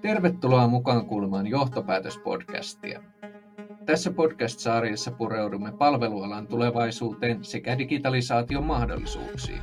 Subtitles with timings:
[0.00, 3.02] Tervetuloa mukaan kuulemaan Johtopäätöspodcastia.
[3.86, 9.62] Tässä podcast-sarjassa pureudumme palvelualan tulevaisuuteen sekä digitalisaation mahdollisuuksiin.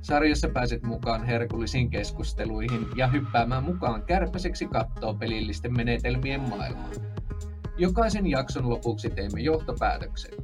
[0.00, 6.94] Sarjassa pääset mukaan herkullisiin keskusteluihin ja hyppäämään mukaan kärpäseksi kattoo pelillisten menetelmien maailmaan.
[7.78, 10.34] Jokaisen jakson lopuksi teemme johtopäätöksen.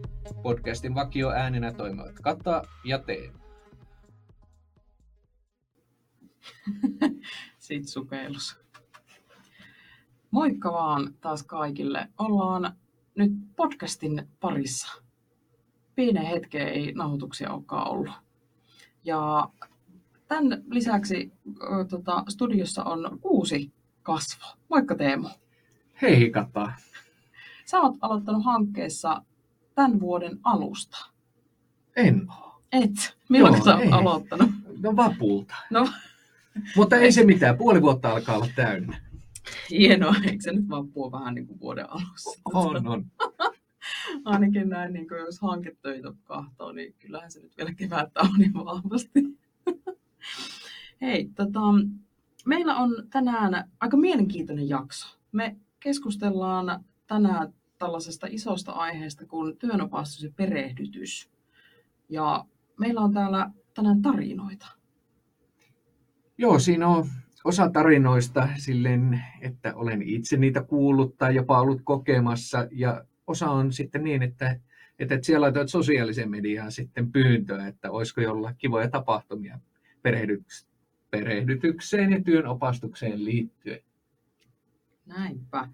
[0.43, 3.39] Podcastin vakio äänenä toimivat Kata ja Teemu.
[7.59, 8.59] Sitten sukellus.
[10.31, 12.09] Moikka vaan taas kaikille.
[12.19, 12.77] Ollaan
[13.15, 15.03] nyt podcastin parissa.
[15.95, 18.13] Pienen hetken ei nauhoituksia olekaan ollut.
[19.05, 19.49] Ja
[20.29, 21.33] tämän lisäksi
[21.63, 24.45] ö, tota, studiossa on uusi kasvo.
[24.69, 25.29] Moikka Teemu.
[26.03, 26.73] Hei Kata.
[27.65, 29.23] Sä oot aloittanut hankkeessa
[29.75, 31.07] tämän vuoden alusta.
[31.97, 32.63] En oo.
[32.73, 33.17] Et.
[33.29, 33.91] Milloin Joo, sä oot ei.
[33.91, 34.51] aloittanut?
[34.83, 35.55] No vapulta.
[35.71, 35.89] No
[36.77, 39.01] Mutta ei se mitään, puoli vuotta alkaa olla täynnä.
[39.71, 42.41] hienoa, eikö se nyt vappua vähän niin kuin vuoden alussa?
[42.45, 43.07] On, on.
[44.25, 48.55] ainakin näin, niin kuin jos hanketöitä kahtoo, niin kyllähän se nyt vielä kevättä on niin
[48.55, 49.39] vahvasti.
[51.01, 51.61] Hei, tota,
[52.47, 55.19] meillä on tänään aika mielenkiintoinen jakso.
[55.33, 61.31] Me keskustellaan tänään tällaisesta isosta aiheesta kuin työnopastus ja perehdytys.
[62.09, 62.45] Ja
[62.79, 64.67] meillä on täällä tänään tarinoita.
[66.41, 67.05] Joo, siinä on
[67.45, 72.69] osa tarinoista silleen, että olen itse niitä kuullut tai jopa ollut kokemassa.
[72.71, 74.61] Ja osa on sitten niin, että,
[74.99, 79.59] että siellä laitoit sosiaaliseen mediaan sitten pyyntöä, että olisiko jollain kivoja tapahtumia
[80.09, 80.67] perehdytyks-
[81.11, 83.81] perehdytykseen ja työn opastukseen liittyen.
[85.07, 85.69] Näinpä.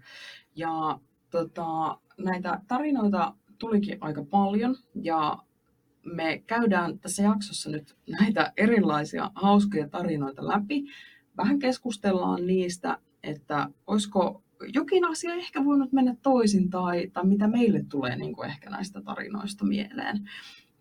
[0.55, 5.37] Ja tota, näitä tarinoita tulikin aika paljon ja
[6.13, 10.85] me käydään tässä jaksossa nyt näitä erilaisia hauskoja tarinoita läpi.
[11.37, 17.85] Vähän keskustellaan niistä, että olisiko jokin asia ehkä voinut mennä toisin tai, tai mitä meille
[17.89, 20.29] tulee niin kuin ehkä näistä tarinoista mieleen.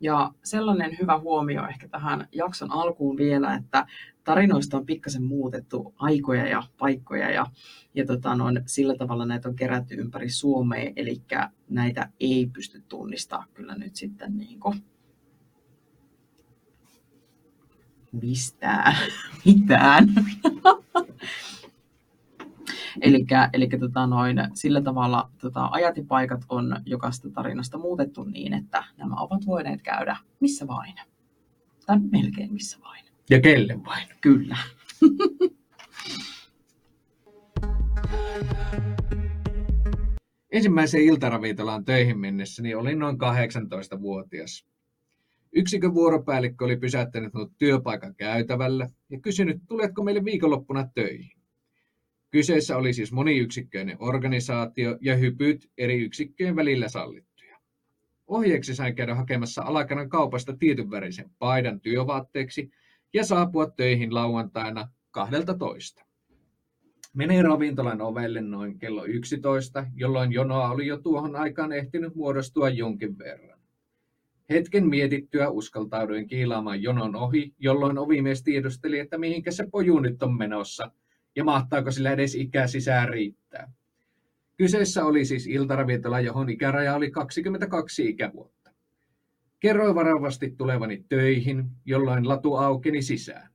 [0.00, 3.86] Ja sellainen hyvä huomio ehkä tähän jakson alkuun vielä, että
[4.24, 7.46] tarinoista on pikkasen muutettu aikoja ja paikkoja ja,
[7.94, 11.22] ja tota, noin, sillä tavalla näitä on kerätty ympäri Suomea, eli
[11.70, 14.82] näitä ei pysty tunnistamaan kyllä nyt sitten niin kuin
[18.22, 18.96] mistään
[19.44, 20.08] mitään.
[23.52, 28.84] Eli tota noin, sillä tavalla tota, ajat ja paikat on jokaista tarinasta muutettu niin, että
[28.96, 30.94] nämä ovat voineet käydä missä vain.
[31.86, 33.04] Tai melkein missä vain.
[33.30, 34.08] Ja kelle vain.
[34.20, 34.56] Kyllä.
[40.52, 44.66] Ensimmäiseen iltaravintolaan töihin mennessäni olin noin 18-vuotias.
[45.56, 51.38] Yksikön vuoropäällikkö oli pysäyttänyt minut työpaikan käytävällä ja kysynyt, tuletko meille viikonloppuna töihin.
[52.30, 57.58] Kyseessä oli siis moniyksikköinen organisaatio ja hypyt eri yksikköjen välillä sallittuja.
[58.26, 62.70] Ohjeeksi sain käydä hakemassa alakanan kaupasta tietynvärisen paidan työvaatteeksi
[63.12, 66.04] ja saapua töihin lauantaina 12.
[67.14, 73.18] Menin ravintolan ovelle noin kello 11, jolloin jonoa oli jo tuohon aikaan ehtinyt muodostua jonkin
[73.18, 73.55] verran.
[74.50, 80.36] Hetken mietittyä uskaltauduin kiilaamaan jonon ohi, jolloin ovimies tiedusteli, että mihinkä se poju nyt on
[80.36, 80.90] menossa
[81.36, 83.72] ja mahtaako sillä edes ikää sisään riittää.
[84.56, 88.70] Kyseessä oli siis iltaravintola, johon ikäraja oli 22 ikävuotta.
[89.60, 93.50] Kerroin varovasti tulevani töihin, jolloin latu aukeni sisään.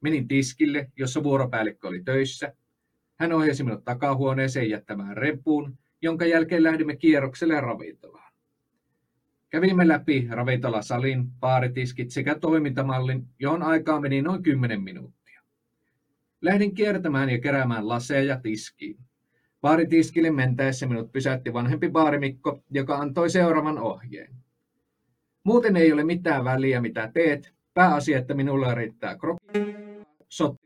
[0.00, 2.52] Menin tiskille, jossa vuoropäällikkö oli töissä.
[3.18, 8.21] Hän ohjasi minut takahuoneeseen jättämään repuun, jonka jälkeen lähdimme kierrokselle ravintolaan.
[9.52, 15.42] Kävimme läpi ravintolasalin, baaritiskit sekä toimintamallin, johon aikaa meni noin 10 minuuttia.
[16.40, 18.98] Lähdin kiertämään ja keräämään laseja tiskiin.
[19.60, 24.34] Baaritiskille mentäessä minut pysäytti vanhempi baarimikko, joka antoi seuraavan ohjeen.
[25.44, 27.54] Muuten ei ole mitään väliä, mitä teet.
[27.74, 29.76] Pääasia, että minulla riittää krokki,
[30.28, 30.56] sot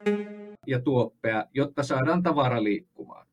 [0.66, 3.26] ja tuoppea, jotta saadaan tavara liikkumaan.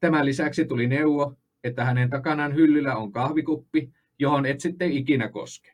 [0.00, 1.34] Tämän lisäksi tuli neuvo,
[1.64, 5.72] että hänen takanaan hyllyllä on kahvikuppi, johon et sitten ikinä koske.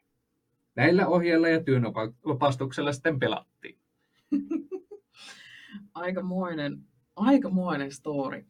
[0.74, 3.78] Näillä ohjeilla ja työnopastuksella sitten pelattiin.
[5.94, 6.78] Aikamoinen,
[7.16, 8.46] aikamoinen story.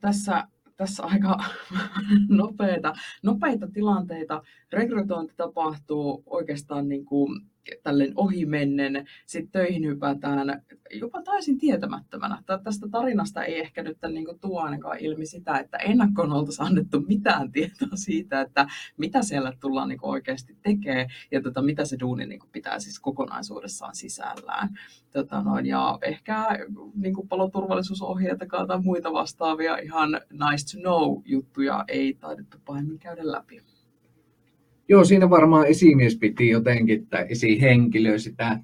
[0.00, 1.44] Tässä, tässä aika
[2.28, 2.92] nopeita,
[3.22, 4.42] nopeita tilanteita.
[4.72, 7.51] Rekrytointi tapahtuu oikeastaan niin kuin
[7.82, 10.62] tälleen ohimennen, sitten töihin hypätään
[10.92, 12.42] jopa täysin tietämättömänä.
[12.64, 17.00] Tästä tarinasta ei ehkä nyt niin kuin, tuo ainakaan ilmi sitä, että ennakkoon oltaisiin annettu
[17.00, 18.66] mitään tietoa siitä, että
[18.96, 23.94] mitä siellä tullaan niin oikeasti tekemään ja tota, mitä se duuni niin pitää siis kokonaisuudessaan
[23.94, 24.68] sisällään.
[25.12, 26.46] Tota, noin, ja ehkä
[26.94, 33.22] niin kuin, paloturvallisuusohjeita tai muita vastaavia ihan nice to know juttuja ei taidettu pahemmin käydä
[33.24, 33.62] läpi.
[34.88, 38.60] Joo, siinä varmaan esimies piti jotenkin, tai esihenkilö sitä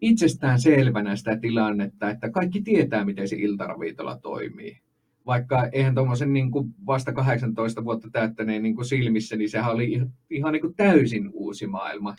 [0.00, 4.78] itsestään selvänä sitä tilannetta, että kaikki tietää, miten se iltaravintola toimii.
[5.26, 6.50] Vaikka eihän tuommoisen niin
[6.86, 11.66] vasta 18 vuotta täyttäneen niin kuin silmissä, niin sehän oli ihan niin kuin täysin uusi
[11.66, 12.16] maailma.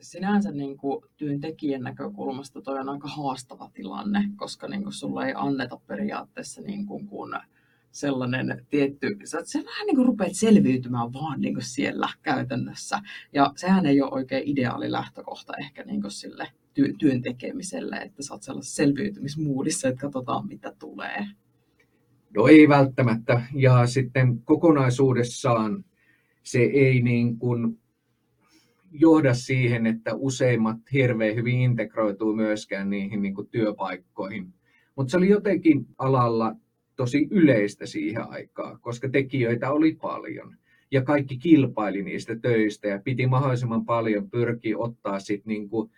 [0.00, 5.32] Sinänsä niin kuin työntekijän näkökulmasta toi on aika haastava tilanne, koska niin kuin sulle ei
[5.36, 7.36] anneta periaatteessa niin kuin, kun
[7.92, 12.98] sellainen tietty, sä vähän niin kuin rupeat selviytymään vaan niin kuin siellä käytännössä.
[13.32, 16.48] Ja sehän ei ole oikein ideaali lähtökohta ehkä niin kuin sille
[16.98, 21.26] työn tekemiselle, että sä oot sellaisessa selviytymismuudissa, että katsotaan mitä tulee.
[22.36, 23.42] No ei välttämättä.
[23.54, 25.84] Ja sitten kokonaisuudessaan
[26.42, 27.78] se ei niin kuin
[28.90, 34.54] johda siihen, että useimmat hirveän hyvin integroituu myöskään niihin niin kuin työpaikkoihin.
[34.96, 36.56] Mutta se oli jotenkin alalla
[36.96, 40.56] tosi yleistä siihen aikaan, koska tekijöitä oli paljon
[40.90, 45.90] ja kaikki kilpaili niistä töistä ja piti mahdollisimman paljon pyrkiä ottaa sit niinku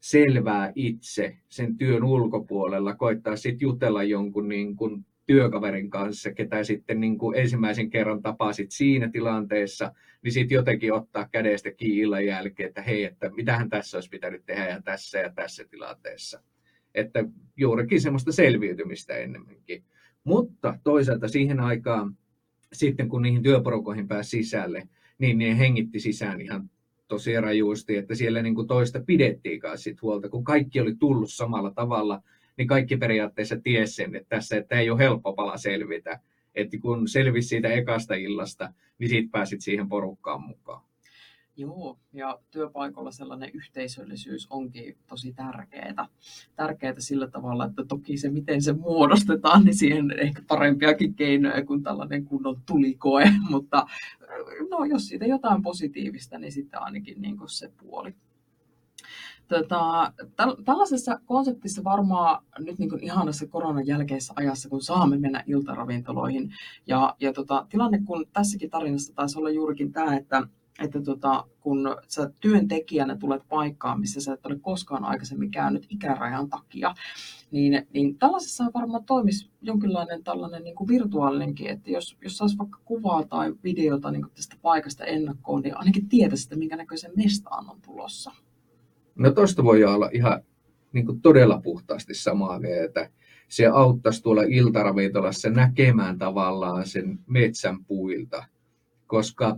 [0.00, 7.18] selvää itse sen työn ulkopuolella, koittaa sitten jutella jonkun niinku työkaverin kanssa, ketä sitten niin
[7.18, 9.92] kuin ensimmäisen kerran tapasit siinä tilanteessa,
[10.22, 14.68] niin sitten jotenkin ottaa kädestä kiinni jälkeen, että hei, että mitähän tässä olisi pitänyt tehdä
[14.68, 16.42] ja tässä ja tässä tilanteessa.
[16.94, 17.24] Että
[17.56, 19.84] juurikin semmoista selviytymistä ennemminkin.
[20.26, 22.16] Mutta toisaalta siihen aikaan,
[22.72, 24.88] sitten kun niihin työporukoihin pääsi sisälle,
[25.18, 26.70] niin ne hengitti sisään ihan
[27.08, 31.70] tosi rajuusti, että siellä niin kuin toista pidettiin sit huolta, kun kaikki oli tullut samalla
[31.70, 32.22] tavalla,
[32.56, 36.20] niin kaikki periaatteessa tiesi sen, että tässä että ei ole helppo pala selvitä.
[36.54, 40.82] Että kun selvisi siitä ekasta illasta, niin siitä pääsit siihen porukkaan mukaan.
[41.58, 46.08] Joo, ja työpaikalla sellainen yhteisöllisyys onkin tosi tärkeää.
[46.56, 51.82] Tärkeää sillä tavalla, että toki se, miten se muodostetaan, niin siihen ehkä parempiakin keinoja kuin
[51.82, 53.86] tällainen kunnon tulikoe, mutta
[54.70, 58.14] no, jos siitä jotain positiivista, niin sitten ainakin niin se puoli.
[59.48, 66.54] Tota, täl- tällaisessa konseptissa varmaan nyt niin ihanassa koronan jälkeisessä ajassa, kun saamme mennä iltaravintoloihin.
[66.86, 70.48] Ja, ja tota, tilanne, kun tässäkin tarinassa taisi olla juurikin tämä, että
[70.84, 76.48] että tota, kun sä työntekijänä tulet paikkaan, missä sä et ole koskaan aikaisemmin käynyt ikärajan
[76.48, 76.94] takia,
[77.50, 82.80] niin, niin tällaisessa varmaan toimisi jonkinlainen tällainen niin kuin virtuaalinenkin, että jos, jos saisi vaikka
[82.84, 87.70] kuvaa tai videota niin kuin tästä paikasta ennakkoon, niin ainakin tietäisi, että minkä näköisen mestaan
[87.70, 88.30] on tulossa.
[89.14, 90.42] No tuosta voi olla ihan
[90.92, 93.10] niin kuin todella puhtaasti samaa mieltä.
[93.48, 98.44] Se auttaisi tuolla iltaravintolassa näkemään tavallaan sen metsän puilta,
[99.06, 99.56] koska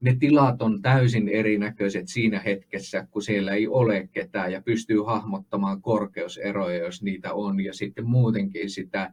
[0.00, 5.82] ne tilat on täysin erinäköiset siinä hetkessä, kun siellä ei ole ketään ja pystyy hahmottamaan
[5.82, 9.12] korkeuseroja, jos niitä on, ja sitten muutenkin sitä,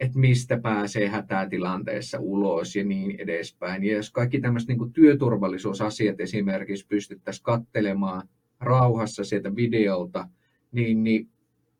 [0.00, 3.84] että mistä pääsee hätätilanteessa ulos ja niin edespäin.
[3.84, 8.28] Ja jos kaikki tämmöiset niin työturvallisuusasiat esimerkiksi pystyttäisiin kattelemaan
[8.60, 10.28] rauhassa sieltä videolta,
[10.72, 11.28] niin, niin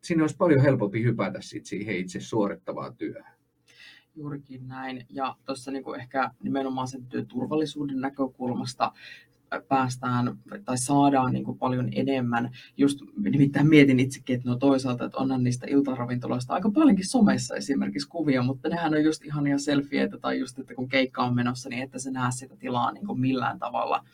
[0.03, 3.38] siinä olisi paljon helpompi hypätä siihen itse suorittavaan työhön.
[4.19, 5.05] Juurikin näin.
[5.09, 8.91] Ja tuossa niin ehkä nimenomaan sen työturvallisuuden näkökulmasta
[9.67, 12.49] päästään tai saadaan niin paljon enemmän.
[12.77, 18.07] Just nimittäin mietin itsekin, että no toisaalta, että onhan niistä iltaravintoloista aika paljonkin somessa esimerkiksi
[18.07, 21.69] kuvia, mutta nehän on just ihan ihan selfieitä tai just, että kun keikka on menossa,
[21.69, 24.05] niin että se näe sitä tilaa niin millään tavalla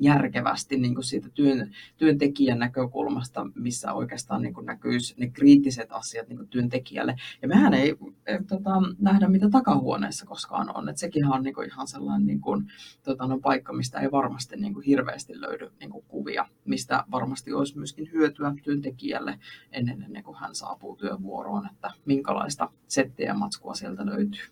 [0.00, 6.28] järkevästi niin kuin siitä työn, työntekijän näkökulmasta, missä oikeastaan niin kuin näkyisi ne kriittiset asiat
[6.28, 7.16] niin kuin työntekijälle.
[7.42, 10.88] Ja mehän ei e, tota, nähdä, mitä takahuoneessa koskaan on.
[10.88, 12.66] Et sekin on niin kuin ihan sellainen niin kuin,
[13.02, 17.52] tota, no, paikka, mistä ei varmasti niin kuin hirveästi löydy niin kuin kuvia, mistä varmasti
[17.52, 19.38] olisi myöskin hyötyä työntekijälle
[19.72, 24.42] ennen, ennen kuin hän saapuu työvuoroon, että minkälaista settiä ja matskua sieltä löytyy.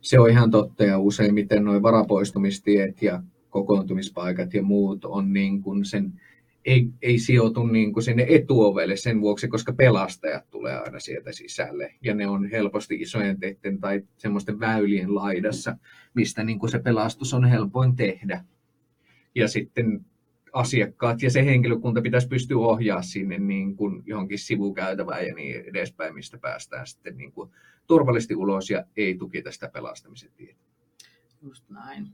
[0.00, 3.22] Se on ihan totta ja useimmiten nuo varapoistumistiet ja
[3.54, 6.20] kokoontumispaikat ja muut on niin kuin sen,
[6.64, 11.94] ei, ei sijoitu niin kuin sinne etuovelle sen vuoksi, koska pelastajat tulee aina sieltä sisälle.
[12.02, 15.76] Ja ne on helposti isojen teiden tai semmoisten väylien laidassa,
[16.14, 18.44] mistä niin kuin se pelastus on helpoin tehdä.
[19.34, 20.04] Ja sitten
[20.52, 26.14] asiakkaat ja se henkilökunta pitäisi pystyä ohjaa sinne niin kuin johonkin sivukäytävään ja niin edespäin,
[26.14, 27.50] mistä päästään sitten niin kuin
[27.86, 30.73] turvallisesti ulos ja ei tukita sitä pelastamisen tietä.
[31.44, 32.10] Just näin.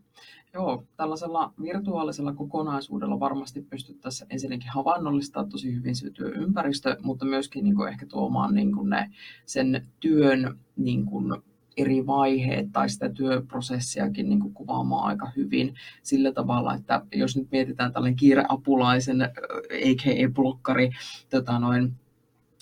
[0.54, 7.76] Joo, tällaisella virtuaalisella kokonaisuudella varmasti pystyttäisiin ensinnäkin havainnollistaa tosi hyvin se työympäristö, mutta myöskin niin
[7.76, 9.10] kuin ehkä tuomaan niin kuin ne,
[9.46, 11.42] sen työn niin kuin
[11.76, 17.50] eri vaiheet tai sitä työprosessiakin niin kuin kuvaamaan aika hyvin sillä tavalla, että jos nyt
[17.50, 20.28] mietitään tällainen kiireapulaisen, a.k.a.
[21.30, 21.94] tota noin,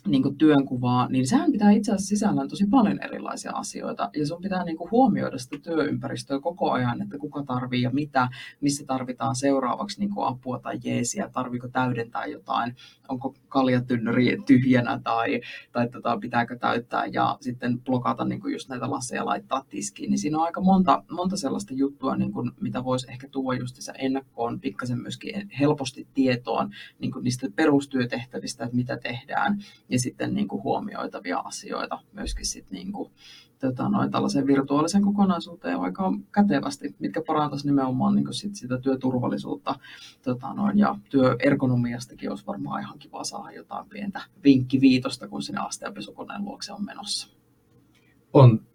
[0.07, 4.11] niin kuin työnkuvaa, niin sehän pitää itse asiassa sisällään tosi paljon erilaisia asioita.
[4.17, 8.29] Ja sun pitää niin kuin huomioida sitä työympäristöä koko ajan, että kuka tarvii ja mitä,
[8.61, 12.77] missä tarvitaan seuraavaksi niin kuin apua tai jeesiä, tarviiko täydentää jotain,
[13.09, 15.41] onko kaljatynnyri tyhjänä tai,
[15.73, 20.11] tai tota, pitääkö täyttää ja sitten blokata niin kuin just näitä laseja laittaa tiskiin.
[20.11, 23.77] Niin siinä on aika monta, monta sellaista juttua, niin kuin, mitä voisi ehkä tuoda just
[23.99, 30.49] ennakkoon pikkasen myöskin helposti tietoon niin kuin niistä perustyötehtävistä, että mitä tehdään ja sitten niin
[30.49, 33.11] kuin huomioitavia asioita myöskin sit niin kuin,
[33.59, 39.79] tota, noin tällaiseen virtuaalisen kokonaisuuteen aika kätevästi, mitkä parantaisi nimenomaan niin kuin sit sitä työturvallisuutta
[40.23, 46.45] tota, noin, ja työergonomiastakin olisi varmaan ihan kiva saada jotain pientä vinkkiviitosta, kun sinne asteapesukoneen
[46.45, 47.37] luokse on menossa.
[48.33, 48.69] On.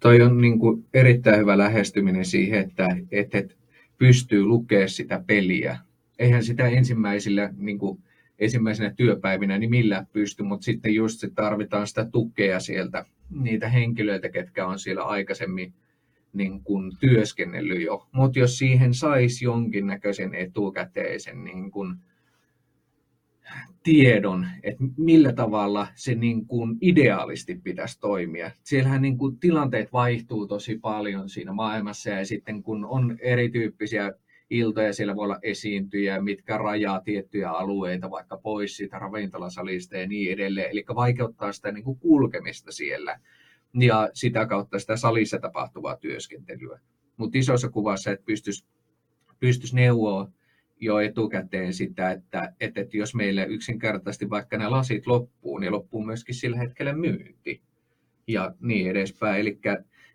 [0.00, 3.42] Toi on niin kuin erittäin hyvä lähestyminen siihen, että, että
[3.98, 5.78] pystyy lukemaan sitä peliä.
[6.18, 8.02] Eihän sitä ensimmäisillä niin kuin
[8.40, 14.28] ensimmäisenä työpäivinä niin millään pysty, mutta sitten just se tarvitaan sitä tukea sieltä, niitä henkilöitä,
[14.28, 15.74] ketkä on siellä aikaisemmin
[16.32, 18.08] niin kuin työskennellyt jo.
[18.12, 21.96] Mutta jos siihen saisi jonkinnäköisen etukäteisen niin kuin
[23.82, 28.50] tiedon, että millä tavalla se niin kuin ideaalisti pitäisi toimia.
[28.64, 34.12] Siellähän niin kuin tilanteet vaihtuu tosi paljon siinä maailmassa ja sitten kun on erityyppisiä
[34.50, 40.32] iltoja, siellä voi olla esiintyjä, mitkä rajaa tiettyjä alueita vaikka pois siitä ravintolasalista ja niin
[40.32, 40.70] edelleen.
[40.70, 43.20] Eli vaikeuttaa sitä niin kuin kulkemista siellä
[43.74, 46.80] ja sitä kautta sitä salissa tapahtuvaa työskentelyä.
[47.16, 48.66] Mutta isossa kuvassa, että pystyisi
[49.40, 50.28] pystyisi neuvoa
[50.80, 56.04] jo etukäteen sitä, että, että, että jos meille yksinkertaisesti vaikka nämä lasit loppuu, niin loppuu
[56.04, 57.62] myöskin sillä hetkellä myynti
[58.26, 59.40] ja niin edespäin.
[59.40, 59.58] Eli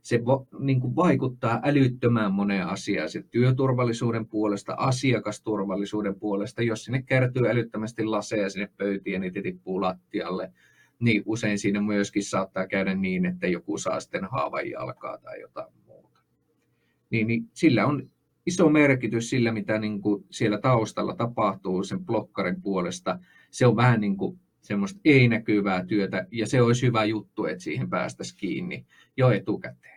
[0.05, 7.01] se vo, niin kuin vaikuttaa älyttömään moneen asiaan, se työturvallisuuden puolesta, asiakasturvallisuuden puolesta, jos sinne
[7.01, 10.51] kertyy älyttömästi laseja sinne pöytiin ja niitä tippuu lattialle,
[10.99, 15.73] niin usein siinä myöskin saattaa käydä niin, että joku saa sitten haavan jalkaa tai jotain
[15.87, 16.19] muuta.
[17.09, 18.09] Niin, niin sillä on
[18.45, 23.19] iso merkitys sillä, mitä niin kuin siellä taustalla tapahtuu sen blokkarin puolesta.
[23.51, 27.89] Se on vähän niin kuin semmoista ei-näkyvää työtä, ja se olisi hyvä juttu, että siihen
[27.89, 28.85] päästäisiin kiinni
[29.17, 29.94] jo etukäteen.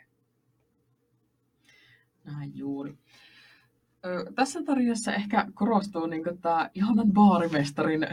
[2.33, 2.99] Näin juuri.
[4.07, 8.07] Ö, tässä tarinassa ehkä korostuu niin tämä ihanan baarimestarin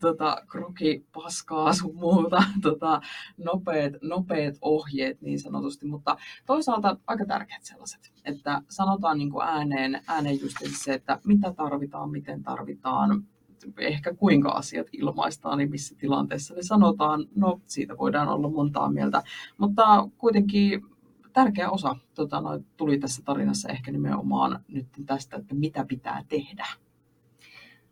[0.00, 3.00] tota, kroki, paskaa sun muuta, tota,
[3.36, 10.40] nopeat, nopeat ohjeet niin sanotusti, mutta toisaalta aika tärkeät sellaiset, että sanotaan niin ääneen, ääneen
[10.40, 13.24] just se, että mitä tarvitaan, miten tarvitaan,
[13.78, 19.22] ehkä kuinka asiat ilmaistaan, niin missä tilanteessa ne sanotaan, no siitä voidaan olla montaa mieltä,
[19.58, 20.82] mutta kuitenkin
[21.32, 26.66] tärkeä osa tota, no, tuli tässä tarinassa ehkä nimenomaan nyt tästä, että mitä pitää tehdä.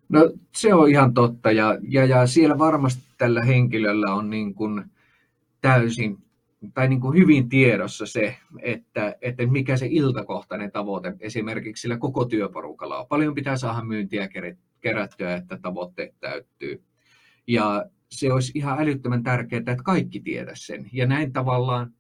[0.08, 4.84] No se on ihan totta ja, ja, ja siellä varmasti tällä henkilöllä on niin kuin
[5.60, 6.18] täysin
[6.74, 12.24] tai niin kuin hyvin tiedossa se, että, että mikä se iltakohtainen tavoite esimerkiksi sillä koko
[12.24, 13.06] työporukalla on.
[13.06, 14.28] Paljon pitää saada myyntiä
[14.80, 16.82] kerättyä, että tavoitteet täyttyy.
[17.46, 20.88] Ja se olisi ihan älyttömän tärkeää, että kaikki tiedä sen.
[20.92, 21.94] Ja näin tavallaan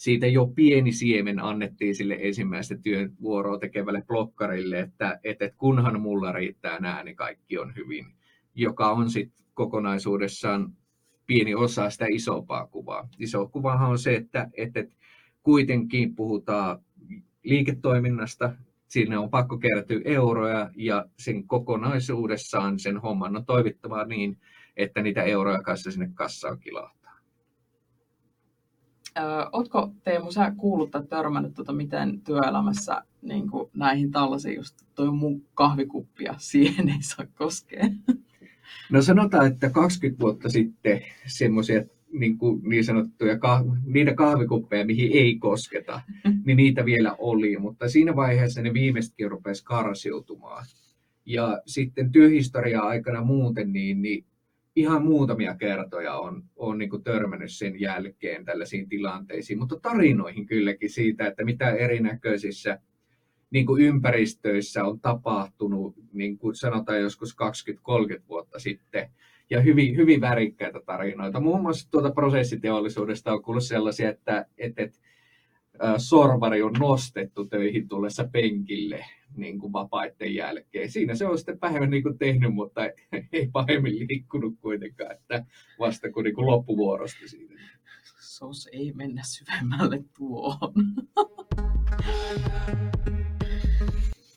[0.00, 6.32] siitä jo pieni siemen annettiin sille ensimmäistä työn vuoroa tekevälle blokkarille, että, että kunhan mulla
[6.32, 8.06] riittää nämä, niin kaikki on hyvin,
[8.54, 10.72] joka on sitten kokonaisuudessaan
[11.26, 13.08] pieni osa sitä isompaa kuvaa.
[13.18, 14.84] Iso kuvahan on se, että, että
[15.42, 16.84] kuitenkin puhutaan
[17.44, 18.52] liiketoiminnasta,
[18.88, 24.38] siinä on pakko kerätyä euroja ja sen kokonaisuudessaan sen homman on toivittava niin,
[24.76, 26.99] että niitä euroja kanssa sinne kassaan kilahtaa.
[29.52, 35.10] Oletko Teemu, sä kuullut tai törmännyt, tuota, miten työelämässä niin kuin näihin tällaisiin, just toi
[35.12, 37.84] mun kahvikuppi ja siihen ei saa koskea?
[38.90, 43.38] No sanotaan, että 20 vuotta sitten semmoisia niin, kuin niin sanottuja
[43.84, 46.00] niitä kahvikuppeja, mihin ei kosketa,
[46.44, 50.66] niin niitä vielä oli, mutta siinä vaiheessa ne viimeisetkin rupesi karsiutumaan.
[51.26, 54.24] Ja sitten työhistoriaa aikana muuten, niin, niin
[54.76, 60.90] ihan muutamia kertoja on, on niin kuin törmännyt sen jälkeen tällaisiin tilanteisiin, mutta tarinoihin kylläkin
[60.90, 62.78] siitä, että mitä erinäköisissä
[63.50, 67.36] niin kuin ympäristöissä on tapahtunut, niin kuin sanotaan joskus
[68.18, 69.10] 20-30 vuotta sitten,
[69.50, 71.40] ja hyvin, hyvin värikkäitä tarinoita.
[71.40, 74.98] Muun muassa tuota prosessiteollisuudesta on kuullut sellaisia, että, että, että
[75.98, 79.04] sorvari on nostettu töihin tullessa penkille
[79.36, 80.90] niin kuin vapaiden jälkeen.
[80.90, 82.80] Siinä se on sitten päivän niin kuin tehnyt, mutta
[83.32, 85.44] ei pahemmin liikkunut kuitenkaan, että
[85.78, 87.54] vasta kun niin kuin loppuvuorosta siitä.
[88.20, 90.72] Sos ei mennä syvemmälle tuohon.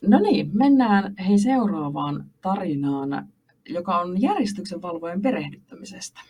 [0.02, 3.28] No niin, mennään hei seuraavaan tarinaan,
[3.68, 6.20] joka on järjestyksen valvojen perehdyttämisestä.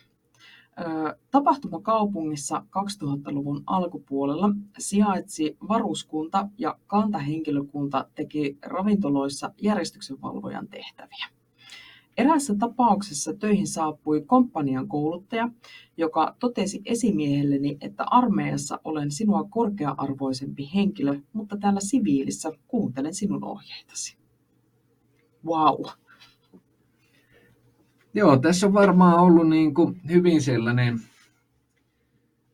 [1.31, 11.25] Tapahtumakaupungissa 2000-luvun alkupuolella sijaitsi varuskunta ja kantahenkilökunta teki ravintoloissa järjestyksenvalvojan tehtäviä.
[12.17, 15.49] Eräässä tapauksessa töihin saapui komppanian kouluttaja,
[15.97, 24.17] joka totesi esimiehelleni, että armeijassa olen sinua korkea-arvoisempi henkilö, mutta täällä siviilissä kuuntelen sinun ohjeitasi.
[25.45, 25.85] Wow.
[28.15, 30.99] Joo, tässä on varmaan ollut niin kuin hyvin sellainen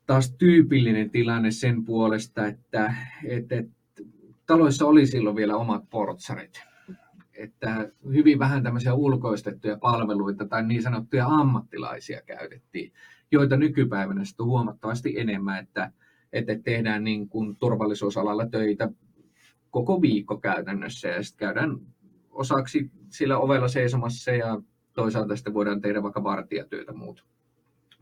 [0.06, 3.74] taas tyypillinen tilanne sen puolesta, että, että, että
[4.46, 6.64] taloissa oli silloin vielä omat portsarit.
[7.34, 12.94] Että hyvin vähän tämmöisiä ulkoistettuja palveluita tai niin sanottuja ammattilaisia käytettiin,
[13.32, 15.92] joita nykypäivänä sitten on huomattavasti enemmän, että,
[16.34, 18.90] että tehdään niin kuin turvallisuusalalla töitä
[19.70, 21.78] koko viikko käytännössä ja sitten käydään
[22.32, 24.62] osaksi sillä ovella seisomassa ja
[24.94, 27.26] toisaalta sitten voidaan tehdä vaikka vartijatyötä muut,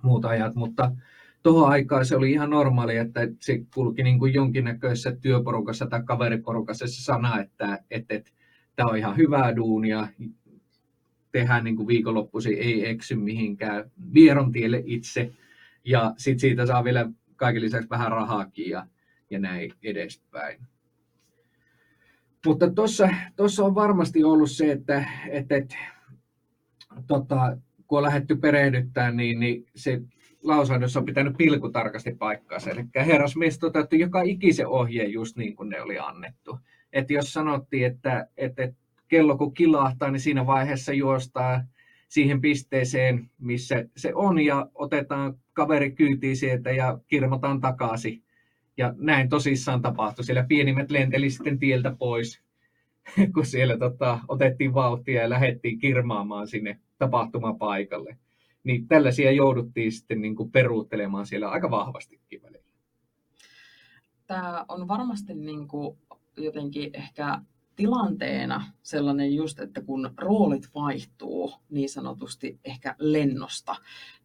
[0.02, 0.92] muut ajat, mutta
[1.44, 6.88] tuohon aikaan se oli ihan normaali, että se kulki niin kuin jonkinnäköisessä työporukassa tai kaveriporukassa
[6.88, 8.32] se sana, että, että, että
[8.76, 10.08] tämä on ihan hyvää duunia,
[11.32, 15.32] tehdään niin kuin viikonloppuisin, ei eksy mihinkään, vieron tielle itse,
[15.86, 18.88] ja sitten siitä saa vielä kaiken lisäksi vähän rahaakin ja,
[19.30, 20.62] ja näin edespäin.
[22.46, 22.72] Mutta
[23.36, 25.76] tuossa on varmasti ollut se, että, että, että
[27.08, 30.02] tota, kun on lähdetty perehdyttämään, niin, niin se
[30.44, 32.70] lausunnossa on pitänyt pilkutarkasti paikkaansa.
[32.70, 36.60] Eli herrasmies toteutti joka ikisen ohjeen just niin kuin ne oli annettu.
[36.94, 38.74] Että jos sanottiin, että, että
[39.08, 41.64] kello kun kilahtaa, niin siinä vaiheessa juostaa
[42.10, 48.24] siihen pisteeseen, missä se on, ja otetaan kaveri kyytiin sieltä ja kirmataan takaisin.
[48.78, 50.26] Ja näin tosissaan tapahtui.
[50.26, 52.42] Siellä pienimmät lenteli sitten tieltä pois,
[53.34, 58.18] kun siellä tota, otettiin vauhtia ja lähdettiin kirmaamaan sinne tapahtumapaikalle.
[58.64, 62.70] Niin tällaisia jouduttiin sitten niin kuin peruuttelemaan siellä aika vahvastikin välillä.
[64.28, 65.98] Tämä on varmasti niin kuin
[66.38, 67.42] jotenkin ehkä
[67.80, 73.76] tilanteena sellainen just, että kun roolit vaihtuu niin sanotusti ehkä lennosta,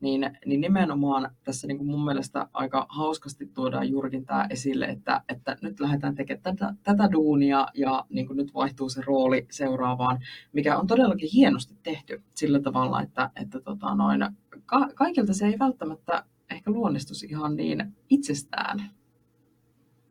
[0.00, 5.22] niin, niin nimenomaan tässä niin kuin mun mielestä aika hauskasti tuodaan juurikin tämä esille, että,
[5.28, 10.18] että nyt lähdetään tekemään tätä, tätä duunia ja niin kuin nyt vaihtuu se rooli seuraavaan,
[10.52, 14.20] mikä on todellakin hienosti tehty sillä tavalla, että, että tota noin,
[14.66, 18.90] ka- kaikilta se ei välttämättä ehkä luonnistus ihan niin itsestään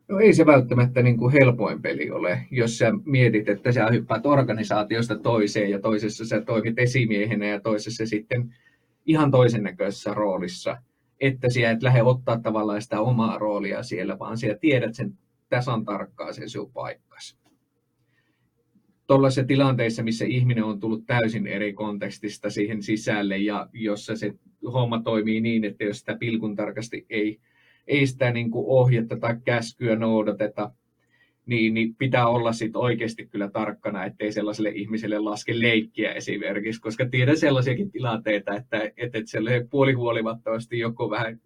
[0.08, 4.26] No ei se välttämättä niin kuin helpoin peli ole, jos sä mietit, että sä hyppäät
[4.26, 8.54] organisaatiosta toiseen ja toisessa sä toimit esimiehenä ja toisessa sitten
[9.06, 10.76] ihan toisen näköisessä roolissa.
[11.20, 15.84] Että sä et lähde ottaa tavallaan sitä omaa roolia siellä, vaan sä tiedät sen tasan
[15.84, 17.38] tarkkaan sen sun paikkas.
[19.06, 24.34] Tuollaisessa tilanteissa, missä ihminen on tullut täysin eri kontekstista siihen sisälle ja jossa se
[24.72, 27.40] homma toimii niin, että jos sitä pilkun tarkasti ei
[27.86, 30.72] ei sitä niin kuin ohjetta tai käskyä noudateta,
[31.46, 37.08] niin, niin pitää olla sit oikeasti kyllä tarkkana, ettei sellaiselle ihmiselle laske leikkiä esimerkiksi, koska
[37.08, 41.40] tiedän sellaisiakin tilanteita, että, että, että puolihuolimattomasti joku vähän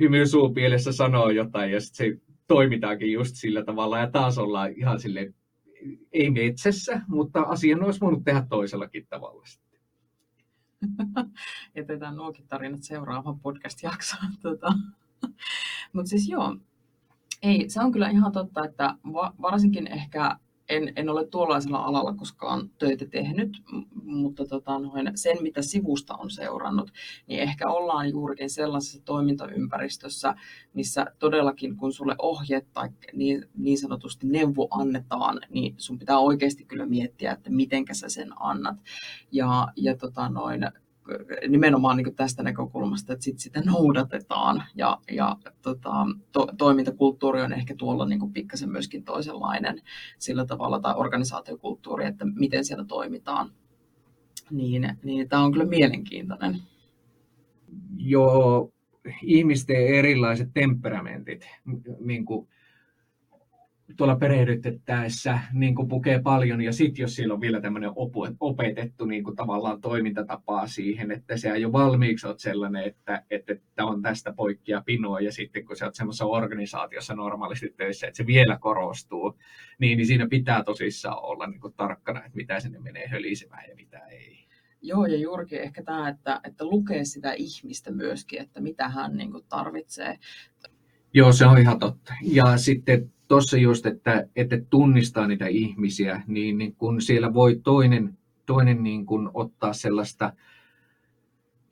[0.00, 5.00] hymy suupielessä sanoo jotain ja sitten se toimitaankin just sillä tavalla ja taas ollaan ihan
[5.00, 5.34] sille
[6.12, 9.80] ei metsässä, mutta asian olisi voinut tehdä toisellakin tavalla sitten.
[11.76, 14.32] Jätetään nuokin tarinat seuraavaan podcast-jaksoon.
[14.42, 14.72] Tota.
[15.92, 16.56] Mutta siis joo,
[17.42, 22.14] ei, se on kyllä ihan totta, että va- varsinkin ehkä en, en ole tuollaisella alalla
[22.14, 23.62] koskaan töitä tehnyt,
[24.04, 26.90] mutta tota noin, sen, mitä sivusta on seurannut,
[27.26, 30.34] niin ehkä ollaan juurikin sellaisessa toimintaympäristössä,
[30.74, 36.64] missä todellakin kun sulle ohjeet tai niin, niin sanotusti neuvo annetaan, niin sun pitää oikeasti
[36.64, 38.76] kyllä miettiä, että mitenkä sä sen annat.
[39.32, 40.66] Ja, ja tota noin,
[41.48, 45.92] nimenomaan niin tästä näkökulmasta, että sit sitä noudatetaan ja, ja tota,
[46.32, 49.82] to, toimintakulttuuri on ehkä tuolla niin pikkasen myöskin toisenlainen
[50.18, 53.52] sillä tavalla tai organisaatiokulttuuri, että miten siellä toimitaan.
[54.50, 56.62] Niin, niin tämä on kyllä mielenkiintoinen.
[57.96, 58.70] Joo,
[59.22, 61.48] ihmisten erilaiset temperamentit
[62.00, 62.48] niin kuin
[63.96, 67.90] tuolla perehdytettäessä niin kuin pukee paljon, ja sitten jos siellä on vielä tämmöinen
[68.40, 73.84] opetettu niin kuin tavallaan toimintatapaa siihen, että se jo valmiiksi olet sellainen, että, että, että
[73.84, 78.26] on tästä poikkia pinoa, ja sitten kun sä oot semmoisessa organisaatiossa normaalisti töissä, että se
[78.26, 79.38] vielä korostuu,
[79.78, 83.74] niin, niin siinä pitää tosissaan olla niin kuin tarkkana, että mitä sinne menee hölisemään ja
[83.74, 84.44] mitä ei.
[84.82, 89.30] Joo, ja juurikin ehkä tämä, että, että lukee sitä ihmistä myöskin, että mitä hän niin
[89.30, 90.18] kuin tarvitsee.
[91.14, 92.14] Joo, se on ihan totta.
[92.22, 98.18] Ja sitten tuossa just, että, että tunnistaa niitä ihmisiä, niin, niin kun siellä voi toinen,
[98.46, 100.32] toinen niin kun ottaa sellaista,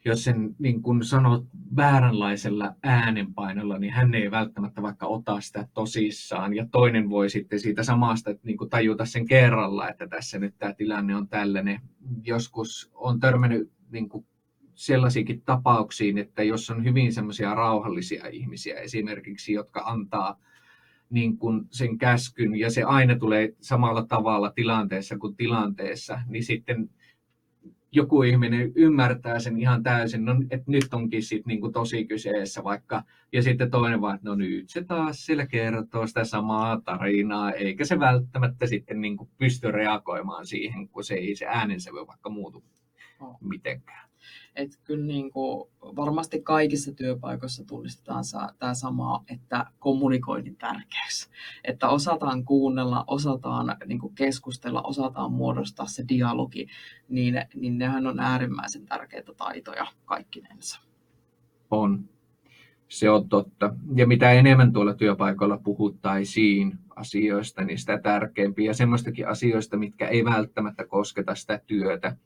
[0.04, 1.44] jos sen niin kun sanot
[1.76, 6.54] vääränlaisella äänenpainolla, niin hän ei välttämättä vaikka ota sitä tosissaan.
[6.54, 10.74] Ja toinen voi sitten siitä samasta niin kun tajuta sen kerralla, että tässä nyt tämä
[10.74, 11.80] tilanne on tällainen.
[12.24, 14.24] Joskus on törmännyt niin kun
[14.74, 20.36] sellaisiakin tapauksiin, että jos on hyvin semmoisia rauhallisia ihmisiä esimerkiksi, jotka antaa–
[21.12, 26.90] niin kuin sen käskyn ja se aina tulee samalla tavalla tilanteessa kuin tilanteessa, niin sitten
[27.92, 32.64] joku ihminen ymmärtää sen ihan täysin, no, että nyt onkin sit niin kuin tosi kyseessä
[32.64, 37.52] vaikka, ja sitten toinen vaan, että no nyt se taas sillä kertoo sitä samaa tarinaa,
[37.52, 42.30] eikä se välttämättä sitten niin kuin pysty reagoimaan siihen, kun se ei se äänensävy vaikka
[42.30, 42.64] muutu
[43.40, 44.11] mitenkään.
[44.56, 48.24] Että kyllä niin kuin varmasti kaikissa työpaikoissa tunnistetaan
[48.58, 51.30] tämä sama, että kommunikoinnin tärkeys.
[51.64, 56.66] Että osataan kuunnella, osataan niin kuin keskustella, osataan muodostaa se dialogi,
[57.08, 60.80] niin, niin nehän on äärimmäisen tärkeitä taitoja kaikkinensa.
[61.70, 62.08] On.
[62.88, 63.74] Se on totta.
[63.94, 68.70] Ja mitä enemmän tuolla työpaikalla puhuttaisiin asioista, niin sitä tärkeämpiä.
[68.70, 72.16] Ja semmoistakin asioista, mitkä ei välttämättä kosketa sitä työtä,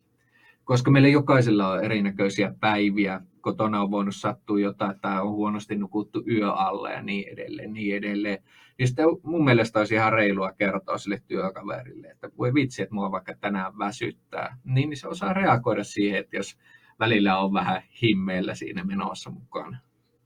[0.66, 3.20] koska meillä jokaisella on erinäköisiä päiviä.
[3.40, 7.96] Kotona on voinut sattua jotain, tai on huonosti nukuttu yö alle ja niin edelleen, niin
[7.96, 8.38] edelleen.
[8.78, 13.12] Niin sitten mun mielestä olisi ihan reilua kertoa sille työkaverille, että voi vitsi, että mua
[13.12, 14.58] vaikka tänään väsyttää.
[14.64, 16.58] Niin, niin se osaa reagoida siihen, että jos
[17.00, 19.78] välillä on vähän himmeillä siinä menossa mukana.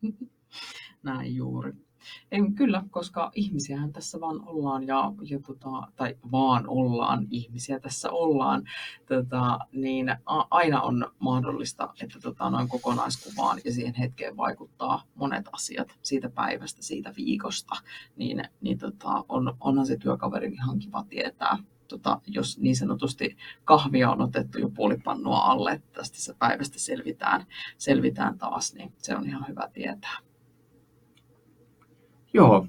[1.03, 1.73] Näin juuri.
[2.33, 8.11] En, kyllä, koska ihmisiähän tässä vaan ollaan, ja, ja tota, tai vaan ollaan, ihmisiä tässä
[8.11, 8.63] ollaan,
[9.09, 15.49] tota, niin a, aina on mahdollista, että tota, noin kokonaiskuvaan ja siihen hetkeen vaikuttaa monet
[15.53, 17.75] asiat siitä päivästä, siitä viikosta,
[18.17, 21.59] niin, niin tota, on, onhan se työkaverin ihan kiva tietää,
[21.91, 27.47] tota, jos niin sanotusti kahvia on otettu jo puolipannua alle, että tästä päivästä selvitään,
[27.79, 30.30] selvitään taas, niin se on ihan hyvä tietää.
[32.33, 32.67] Joo,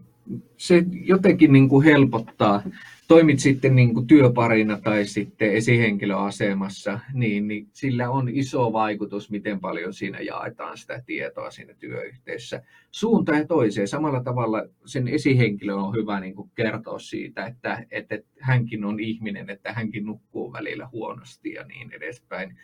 [0.57, 2.63] se jotenkin niin kuin helpottaa.
[3.07, 9.59] Toimit sitten niin kuin työparina tai sitten esihenkilöasemassa, niin, niin sillä on iso vaikutus, miten
[9.59, 12.61] paljon siinä jaetaan sitä tietoa siinä työyhteisössä.
[12.91, 13.87] Suuntaan ja toiseen.
[13.87, 19.49] Samalla tavalla sen esihenkilö on hyvä niin kuin kertoa siitä, että, että hänkin on ihminen,
[19.49, 22.57] että hänkin nukkuu välillä huonosti ja niin edespäin.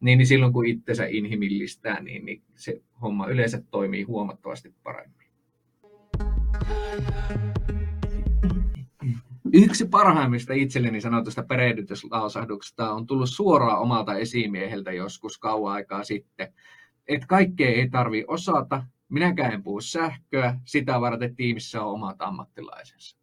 [0.00, 5.25] Niin, niin silloin kun itsensä inhimillistää, niin, niin se homma yleensä toimii huomattavasti paremmin.
[9.52, 16.52] Yksi parhaimmista itselleni sanotusta perehdytyslausahduksesta on tullut suoraan omalta esimieheltä joskus kauan aikaa sitten.
[17.08, 23.16] Että kaikkea ei tarvi osata, minäkään en puhu sähköä, sitä varten tiimissä on omat ammattilaisensa.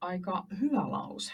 [0.00, 1.32] Aika hyvä lause.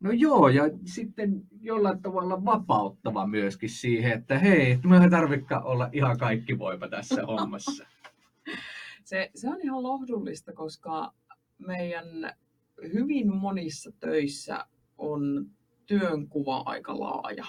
[0.00, 5.88] No joo, ja sitten jollain tavalla vapauttava myöskin siihen, että hei, me ei tarvitsekaan olla
[5.92, 7.86] ihan kaikki voipa tässä hommassa.
[9.10, 11.12] Se, se on ihan lohdullista, koska
[11.58, 12.32] meidän
[12.94, 14.66] hyvin monissa töissä
[14.98, 15.50] on
[15.86, 17.46] työnkuva aika laaja.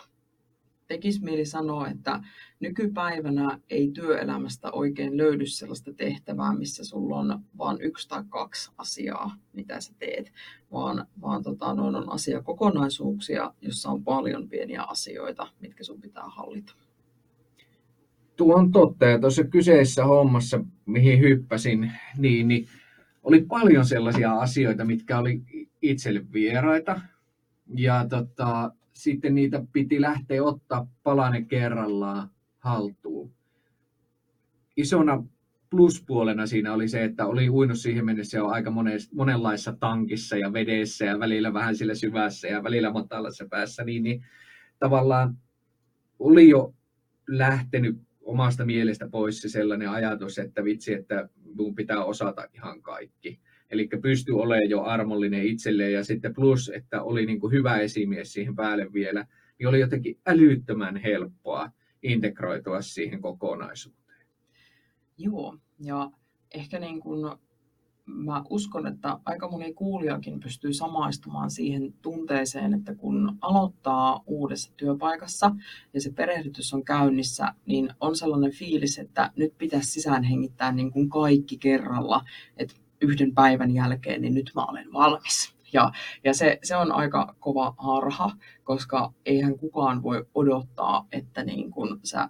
[0.88, 2.24] Tekis mieli sanoa, että
[2.60, 9.36] nykypäivänä ei työelämästä oikein löydy sellaista tehtävää, missä sulla on vain yksi tai kaksi asiaa,
[9.54, 10.32] mitä sä teet,
[10.72, 16.74] vaan, vaan tota, noin on asiakokonaisuuksia, jossa on paljon pieniä asioita, mitkä sun pitää hallita
[18.42, 19.06] tuo on totta.
[19.06, 22.68] Ja tuossa kyseessä hommassa, mihin hyppäsin, niin, niin
[23.24, 25.42] oli paljon sellaisia asioita, mitkä oli
[25.82, 27.02] itselle vieraita.
[27.76, 33.34] Ja tota, sitten niitä piti lähteä ottaa palanen kerrallaan haltuun.
[34.78, 35.24] Isona
[35.70, 38.72] pluspuolena siinä oli se, että oli uinut siihen mennessä jo aika
[39.14, 44.26] monenlaissa tankissa ja vedessä ja välillä vähän sillä syvässä ja välillä matalassa päässä, niin, niin
[44.80, 45.38] tavallaan
[46.20, 46.74] oli jo
[47.28, 53.40] lähtenyt omasta mielestä pois se sellainen ajatus, että vitsi, että minun pitää osata ihan kaikki.
[53.70, 58.34] Eli pystyi olemaan jo armollinen itselleen ja sitten plus, että oli niin kuin hyvä esimies
[58.34, 59.26] siihen päälle vielä,
[59.60, 61.70] niin oli jotenkin älyttömän helppoa
[62.04, 64.28] integroitua siihen kokonaisuuteen.
[65.18, 66.12] Joo, ja
[66.54, 67.38] ehkä niin kuin
[68.14, 75.56] mä uskon, että aika moni kuulijakin pystyy samaistumaan siihen tunteeseen, että kun aloittaa uudessa työpaikassa
[75.94, 80.92] ja se perehdytys on käynnissä, niin on sellainen fiilis, että nyt pitäisi sisään hengittää niin
[80.92, 82.22] kuin kaikki kerralla,
[82.58, 85.56] että yhden päivän jälkeen, niin nyt mä olen valmis.
[85.74, 85.92] Ja,
[86.24, 88.32] ja se, se on aika kova harha,
[88.64, 92.30] koska eihän kukaan voi odottaa, että niin kun sä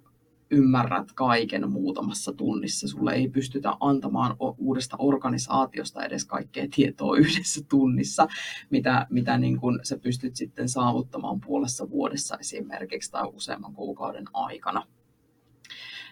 [0.51, 2.87] ymmärrät kaiken muutamassa tunnissa.
[2.87, 8.27] Sulle ei pystytä antamaan uudesta organisaatiosta edes kaikkea tietoa yhdessä tunnissa,
[8.69, 14.83] mitä, mitä niin kun sä pystyt sitten saavuttamaan puolessa vuodessa esimerkiksi tai useamman kuukauden aikana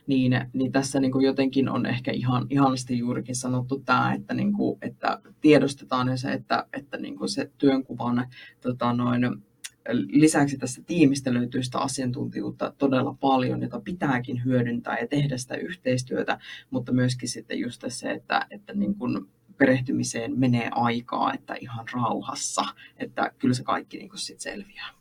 [0.09, 4.53] niin, niin tässä niin kuin jotenkin on ehkä ihan ihanasti juurikin sanottu tämä, että, niin
[4.53, 8.27] kuin, että tiedostetaan se, että, että niin kuin se työnkuvan
[8.61, 9.21] tota noin,
[9.91, 16.39] lisäksi tästä tiimistä löytyy sitä asiantuntijuutta todella paljon, jota pitääkin hyödyntää ja tehdä sitä yhteistyötä,
[16.69, 19.25] mutta myöskin sitten just se, että, että niin kuin
[19.57, 22.65] perehtymiseen menee aikaa, että ihan rauhassa,
[22.97, 24.99] että kyllä se kaikki niin kuin sit selviää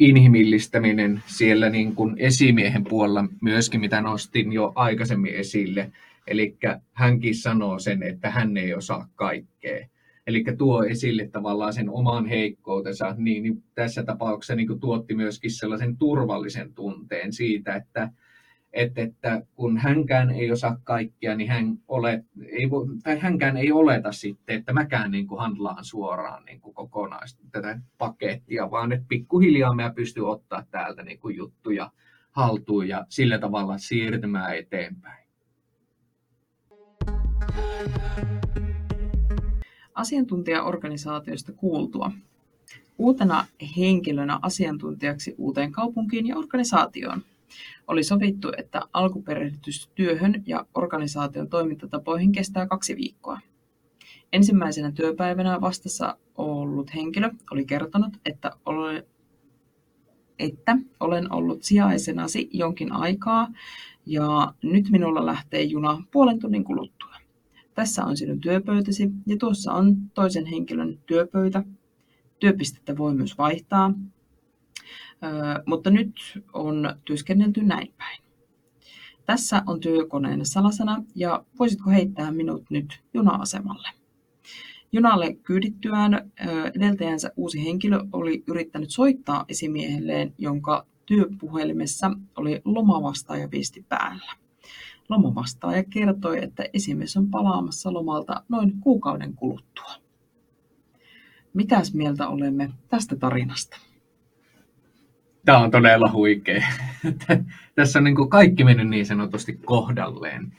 [0.00, 5.92] inhimillistäminen siellä niin kuin esimiehen puolella myöskin, mitä nostin jo aikaisemmin esille.
[6.26, 6.56] Eli
[6.92, 9.86] hänkin sanoo sen, että hän ei osaa kaikkea.
[10.30, 15.50] Eli tuo esille tavallaan sen oman heikkoutensa, niin, niin tässä tapauksessa niin kuin tuotti myöskin
[15.50, 18.10] sellaisen turvallisen tunteen siitä, että,
[18.72, 23.72] että, että kun hänkään ei osaa kaikkia, niin hän ole, ei vo, tai hänkään ei
[23.72, 29.06] oleta sitten, että mäkään niin kuin handlaan suoraan niin kuin kokonaista tätä pakettia, vaan että
[29.08, 31.90] pikkuhiljaa mä pystyn ottaa täältä niin kuin juttuja
[32.30, 35.26] haltuun ja sillä tavalla siirtymään eteenpäin.
[40.00, 42.12] Asiantuntijaorganisaatioista kuultua.
[42.98, 47.22] Uutena henkilönä asiantuntijaksi uuteen kaupunkiin ja organisaatioon
[47.88, 53.40] oli sovittu, että alkuperehditys työhön ja organisaation toimintatapoihin kestää kaksi viikkoa.
[54.32, 59.04] Ensimmäisenä työpäivänä vastassa ollut henkilö oli kertonut, että olen,
[60.38, 63.48] että olen ollut sijaisenasi jonkin aikaa
[64.06, 67.09] ja nyt minulla lähtee juna puolen tunnin kuluttua.
[67.80, 71.64] Tässä on sinun työpöytäsi ja tuossa on toisen henkilön työpöytä.
[72.38, 73.94] Työpistettä voi myös vaihtaa
[75.66, 76.14] mutta nyt
[76.52, 78.22] on työskennelty näin päin.
[79.26, 83.88] Tässä on työkoneen salasana ja voisitko heittää minut nyt juna-asemalle?
[84.92, 86.30] Junalle kyydittyään
[86.74, 94.49] edeltäjänsä uusi henkilö oli yrittänyt soittaa esimiehelleen, jonka työpuhelimessa oli lomavastaajaviesti päällä.
[95.10, 99.92] Lomavastaaja kertoi, että esimies on palaamassa lomalta noin kuukauden kuluttua.
[101.54, 103.76] Mitäs mieltä olemme tästä tarinasta?
[105.44, 106.66] Tämä on todella huikea.
[107.74, 110.56] Tässä on niin kuin kaikki mennyt niin sanotusti kohdalleen.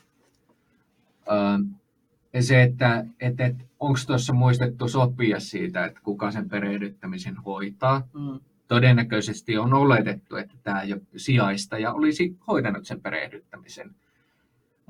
[2.34, 8.08] Ja se, että, että, että onko tuossa muistettu sopia siitä, että kuka sen perehdyttämisen hoitaa.
[8.14, 8.40] Mm.
[8.68, 13.96] Todennäköisesti on oletettu, että tämä jo sijaista ja olisi hoitanut sen perehdyttämisen.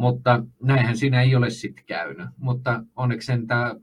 [0.01, 2.27] Mutta näinhän siinä ei ole sitten käynyt.
[2.37, 3.75] Mutta onneksi sen tämä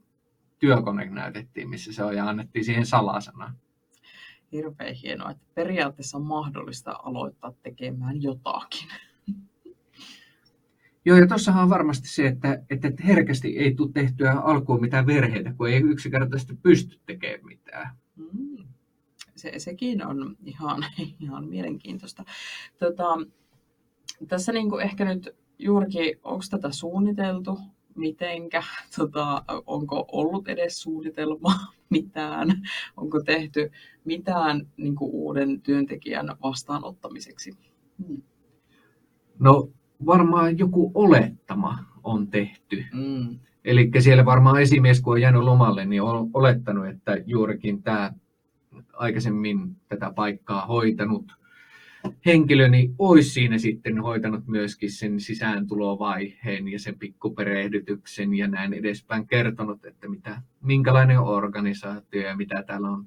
[0.58, 3.54] työkone näytettiin, missä se on ja annettiin siihen salasana
[4.52, 8.88] hirveän hienoa, että periaatteessa on mahdollista aloittaa tekemään jotakin.
[11.04, 15.52] Joo, ja tuossahan on varmasti se, että, että herkästi ei tule tehtyä alkuun mitään verheitä,
[15.52, 17.96] kun ei yksinkertaisesti pysty tekemään mitään.
[18.16, 18.64] Mm.
[19.36, 20.84] Se, sekin on ihan,
[21.20, 22.24] ihan mielenkiintoista.
[22.78, 23.04] Tota,
[24.28, 27.58] tässä niin kuin ehkä nyt juurikin, onko tätä suunniteltu?
[27.98, 28.62] mitenkä,
[28.98, 31.52] tota, onko ollut edes suunnitelma
[31.90, 32.48] mitään,
[32.96, 33.70] onko tehty
[34.04, 37.58] mitään niin kuin uuden työntekijän vastaanottamiseksi?
[38.06, 38.22] Hmm.
[39.38, 39.68] No
[40.06, 42.84] varmaan joku olettama on tehty.
[42.92, 43.38] Mm.
[43.64, 48.12] Eli siellä varmaan esimies, kun on jäänyt lomalle, niin on olettanut, että juurikin tämä
[48.92, 51.32] aikaisemmin tätä paikkaa hoitanut
[52.26, 59.26] henkilöni niin olisi siinä sitten hoitanut myöskin sen sisääntulovaiheen ja sen pikkuperehdytyksen ja näin edespäin
[59.26, 63.06] kertonut, että mitä, minkälainen organisaatio ja mitä täällä on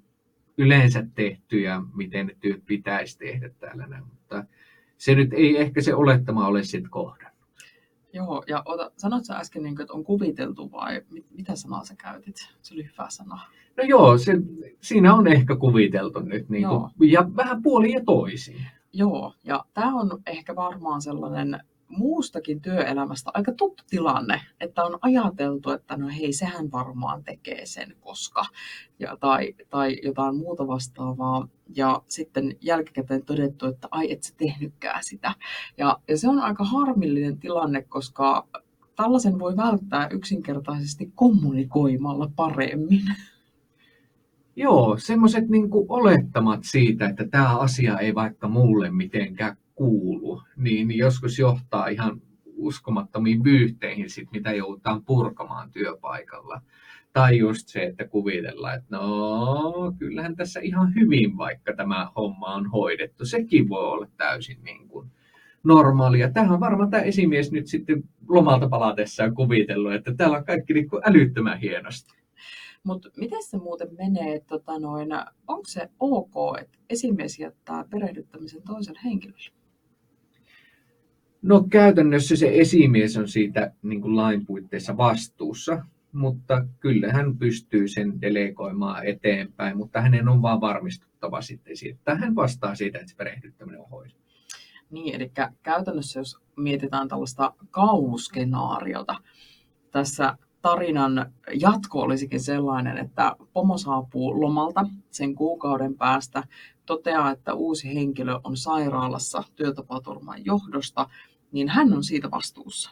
[0.58, 3.88] yleensä tehty ja miten ne työt pitäisi tehdä täällä.
[3.88, 4.04] Näin.
[4.04, 4.43] Mutta
[4.97, 7.32] se nyt ei ehkä se olettama ole sitten kohdannut.
[8.13, 11.86] Joo, ja ota, sanot sä äsken, niin kuin, että on kuviteltu vai mit, mitä sanaa
[11.86, 12.36] sä käytit?
[12.62, 13.39] Se oli hyvä sana.
[13.77, 14.34] No joo, se,
[14.82, 18.65] siinä on ehkä kuviteltu nyt, niin kuin, ja vähän puoli ja toisin.
[18.93, 25.71] Joo, ja tämä on ehkä varmaan sellainen muustakin työelämästä aika tuttu tilanne, että on ajateltu,
[25.71, 28.45] että no hei, sehän varmaan tekee sen koska,
[28.99, 35.04] ja, tai, tai jotain muuta vastaavaa, ja sitten jälkikäteen todettu, että ai et sä tehnytkään
[35.04, 35.34] sitä.
[35.77, 38.47] Ja, ja se on aika harmillinen tilanne, koska
[38.95, 43.01] tällaisen voi välttää yksinkertaisesti kommunikoimalla paremmin.
[44.62, 51.39] Joo, semmoiset niin olettamat siitä, että tämä asia ei vaikka mulle mitenkään kuulu, niin joskus
[51.39, 52.21] johtaa ihan
[52.56, 56.62] uskomattomiin vyyhteihin, sit, mitä joudutaan purkamaan työpaikalla.
[57.13, 62.67] Tai just se, että kuvitellaan, että no, kyllähän tässä ihan hyvin, vaikka tämä homma on
[62.67, 63.26] hoidettu.
[63.26, 65.12] Sekin voi olla täysin niin kuin
[65.63, 66.32] normaalia.
[66.32, 70.89] Tähän on varmaan tämä esimies nyt sitten lomalta palatessaan kuvitellut, että täällä on kaikki niin
[70.89, 72.20] kuin älyttömän hienosti.
[72.84, 75.10] Mutta miten se muuten menee, tota noin,
[75.48, 79.52] onko se ok, että esimies jättää perehdyttämisen toisen henkilölle?
[81.41, 87.88] No käytännössä se esimies on siitä niin kuin lain puitteissa vastuussa, mutta kyllä hän pystyy
[87.88, 93.10] sen delegoimaan eteenpäin, mutta hänen on vaan varmistuttava sitten siitä, että hän vastaa siitä, että
[93.10, 94.22] se perehdyttäminen on hoidettu.
[94.89, 95.32] Niin, eli
[95.63, 99.15] käytännössä jos mietitään tällaista kauhuskenaariota,
[99.91, 106.43] tässä tarinan jatko olisikin sellainen, että pomo saapuu lomalta sen kuukauden päästä,
[106.86, 111.10] toteaa, että uusi henkilö on sairaalassa työtapaturman johdosta,
[111.52, 112.91] niin hän on siitä vastuussa.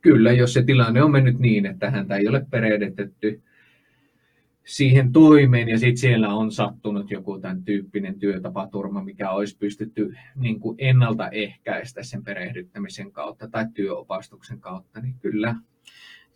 [0.00, 3.42] Kyllä, jos se tilanne on mennyt niin, että häntä ei ole perehdytetty
[4.68, 10.60] siihen toimeen ja sitten siellä on sattunut joku tämän tyyppinen työtapaturma, mikä olisi pystytty niin
[10.60, 15.54] kuin ennaltaehkäistä sen perehdyttämisen kautta tai työopastuksen kautta, niin kyllä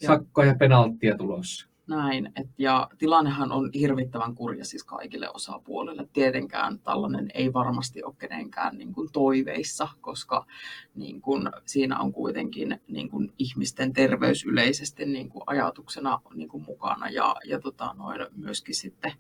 [0.07, 1.73] sakkoja ja penalttia tulossa.
[1.87, 6.09] Näin, et, ja tilannehan on hirvittävän kurja siis kaikille osapuolille.
[6.13, 10.47] Tietenkään tällainen ei varmasti ole kenenkään niin kuin toiveissa, koska
[10.95, 16.65] niin kuin, siinä on kuitenkin niin kuin, ihmisten terveys yleisesti niin kuin, ajatuksena niin kuin,
[16.67, 19.13] mukana ja, ja tota, noin, myöskin sitten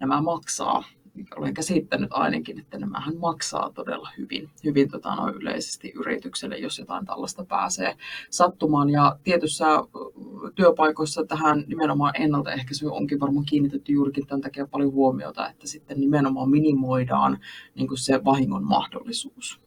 [0.00, 0.84] nämä maksaa
[1.36, 7.06] olen käsittänyt ainakin, että nämähän maksaa todella hyvin, hyvin tota, noin yleisesti yritykselle, jos jotain
[7.06, 7.96] tällaista pääsee
[8.30, 8.90] sattumaan.
[8.90, 9.66] Ja tietyssä
[10.54, 16.50] työpaikoissa tähän nimenomaan ennaltaehkäisy onkin varmaan kiinnitetty juurikin tämän takia paljon huomiota, että sitten nimenomaan
[16.50, 17.38] minimoidaan
[17.74, 19.60] niin kuin se vahingon mahdollisuus.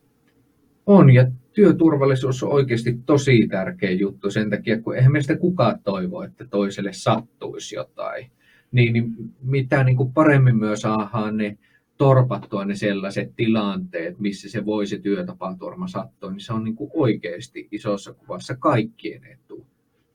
[0.86, 6.22] On, ja työturvallisuus on oikeasti tosi tärkeä juttu sen takia, kun eihän meistä kukaan toivo,
[6.22, 8.32] että toiselle sattuisi jotain
[8.74, 11.58] niin, niin mitä niin kuin paremmin myös saadaan ne
[11.98, 16.92] torpattua ne sellaiset tilanteet, missä se voi se työtapaturma sattua, niin se on niin kuin
[16.94, 19.68] oikeasti isossa kuvassa kaikkien etu.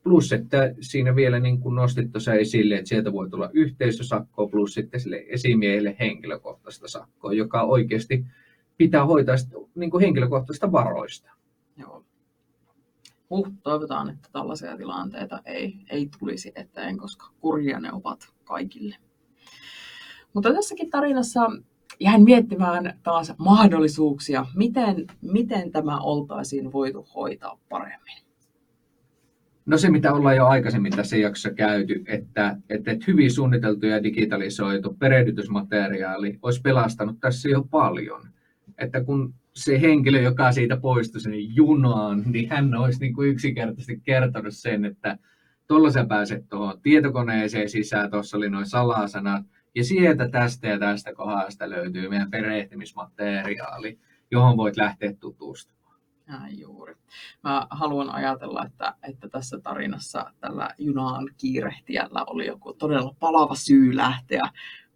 [0.02, 4.74] Plus, että siinä vielä niin kuin nostit tuossa esille, että sieltä voi tulla yhteisösakkoa, plus
[4.74, 8.24] sitten sille esimiehelle henkilökohtaista sakkoa, joka oikeasti
[8.76, 9.36] pitää hoitaa
[9.74, 11.30] niin kuin henkilökohtaista varoista.
[11.76, 12.04] Joo
[13.30, 18.96] huh, toivotaan, että tällaisia tilanteita ei, ei tulisi eteen, koska kurjia ne ovat kaikille.
[20.34, 21.40] Mutta tässäkin tarinassa
[22.00, 28.28] jäin miettimään taas mahdollisuuksia, miten, miten tämä oltaisiin voitu hoitaa paremmin.
[29.66, 34.96] No se, mitä ollaan jo aikaisemmin tässä jaksossa käyty, että, että hyvin suunniteltu ja digitalisoitu
[34.98, 38.28] perehdytysmateriaali olisi pelastanut tässä jo paljon.
[38.78, 44.00] Että kun se henkilö, joka siitä poistui sinne junaan, niin hän olisi niin kuin yksinkertaisesti
[44.04, 45.18] kertonut sen, että
[45.68, 51.14] tuolla sä pääset tuohon tietokoneeseen sisään, tuossa oli noin salasanat, ja sieltä tästä ja tästä
[51.14, 53.98] kohdasta löytyy meidän perehtymismateriaali,
[54.30, 56.00] johon voit lähteä tutustumaan.
[56.26, 56.94] Näin juuri.
[57.42, 63.96] Mä haluan ajatella, että, että tässä tarinassa tällä junaan kiirehtijällä oli joku todella palava syy
[63.96, 64.42] lähteä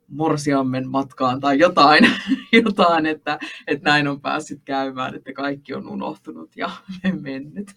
[0.09, 2.05] morsiammen matkaan tai jotain,
[2.65, 6.71] jotain että, että näin on päässyt käymään, että kaikki on unohtunut ja
[7.21, 7.77] mennyt.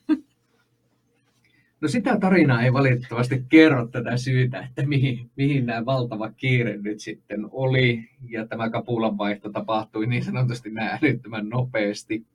[1.81, 6.99] No sitä tarinaa ei valitettavasti kerro tätä syytä, että mihin, mihin nämä valtava kiire nyt
[6.99, 8.09] sitten oli.
[8.29, 12.25] Ja tämä kapulan vaihto tapahtui niin sanotusti näin älyttömän nopeasti.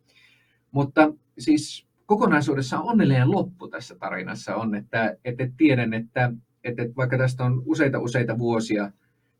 [0.70, 6.32] Mutta siis kokonaisuudessaan onnellinen loppu tässä tarinassa on, että, että tiedän, että,
[6.64, 8.92] että vaikka tästä on useita useita vuosia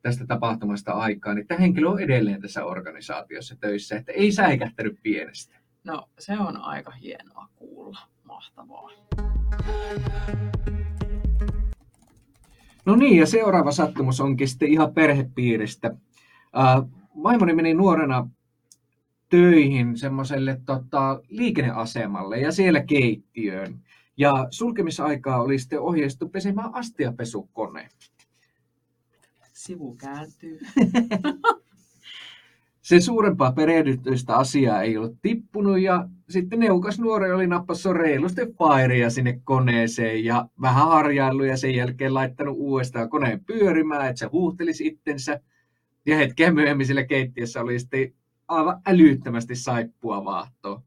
[0.02, 5.56] tästä tapahtumasta aikaa, niin tämä henkilö on edelleen tässä organisaatiossa töissä, että ei säikähtänyt pienestä.
[5.84, 7.98] No se on aika hienoa kuulla,
[8.40, 8.90] mahtavaa.
[12.84, 15.94] No niin, ja seuraava sattumus onkin sitten ihan perhepiiristä.
[17.22, 18.28] Vaimoni meni nuorena
[19.28, 23.80] töihin semmoiselle tota, liikenneasemalle ja siellä keittiöön.
[24.16, 27.88] Ja sulkemisaikaa oli sitten ohjeistettu pesemään astiapesukone
[29.52, 30.58] sivu kääntyy.
[32.82, 39.10] Se suurempaa perehdytystä asiaa ei ollut tippunut ja sitten neukas nuori oli nappassa reilusti pairia
[39.10, 44.86] sinne koneeseen ja vähän harjaillut ja sen jälkeen laittanut uudestaan koneen pyörimään, että se huuhtelisi
[44.86, 45.40] itsensä.
[46.06, 48.14] Ja hetken myöhemmin sillä keittiössä oli sitten
[48.48, 50.82] aivan älyttömästi saippua vaahtoa.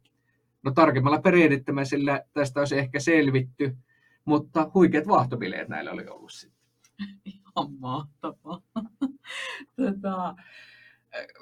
[0.64, 3.78] No tarkemmalla perehdyttämisellä tästä olisi ehkä selvitty,
[4.26, 6.64] mutta huikeat vaahtobileet näillä oli ollut sitten.
[7.26, 8.62] Ihan mahtavaa.
[9.76, 10.36] Tätä,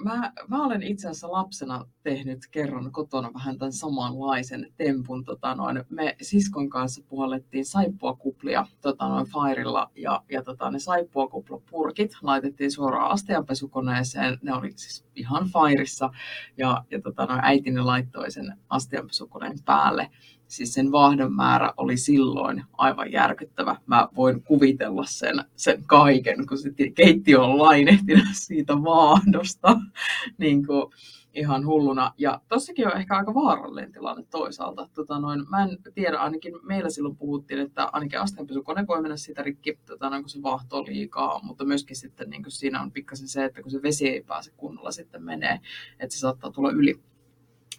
[0.03, 5.23] mä, mä olen itse asiassa lapsena tehnyt kerran kotona vähän tämän samanlaisen tempun.
[5.23, 12.11] Tota noin, me siskon kanssa puhallettiin saippuakuplia tota noin Fairilla ja, ja tota, ne saippuakuplapurkit
[12.21, 14.37] laitettiin suoraan astianpesukoneeseen.
[14.41, 16.09] Ne oli siis ihan Fairissa
[16.57, 20.09] ja, ja tota noin, äitini laittoi sen astianpesukoneen päälle
[20.51, 23.75] siis sen vaahdon määrä oli silloin aivan järkyttävä.
[23.85, 29.77] Mä voin kuvitella sen, sen kaiken, kun se keittiö on lainehtinut siitä vaahdosta
[30.37, 30.91] niin kuin
[31.33, 32.13] ihan hulluna.
[32.17, 34.89] Ja tossakin on ehkä aika vaarallinen tilanne toisaalta.
[34.93, 39.43] Tota noin, mä en tiedä, ainakin meillä silloin puhuttiin, että ainakin asteenpesukone voi mennä siitä
[39.43, 43.45] rikki, tota noin, kun se vaahto liikaa, mutta myöskin sitten niin siinä on pikkasen se,
[43.45, 45.59] että kun se vesi ei pääse kunnolla sitten menee,
[45.99, 46.99] että se saattaa tulla yli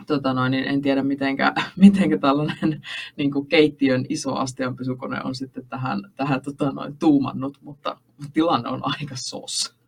[0.07, 2.83] tota noin, niin en tiedä, mitenkä, mitenkä tällainen
[3.17, 7.97] niin kuin keittiön iso astianpesukone on sitten tähän, tähän tota noin, tuumannut, mutta
[8.33, 9.83] tilanne on aika sos.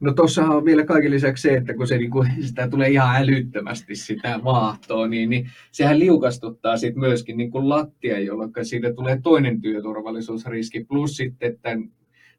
[0.00, 3.16] No tuossahan on vielä kaiken lisäksi se, että kun se niin kuin, sitä tulee ihan
[3.16, 9.20] älyttömästi sitä vaahtoa, niin, niin sehän liukastuttaa sitten myöskin niin kuin lattia, jolloin siitä tulee
[9.22, 10.84] toinen työturvallisuusriski.
[10.84, 11.76] Plus sitten, että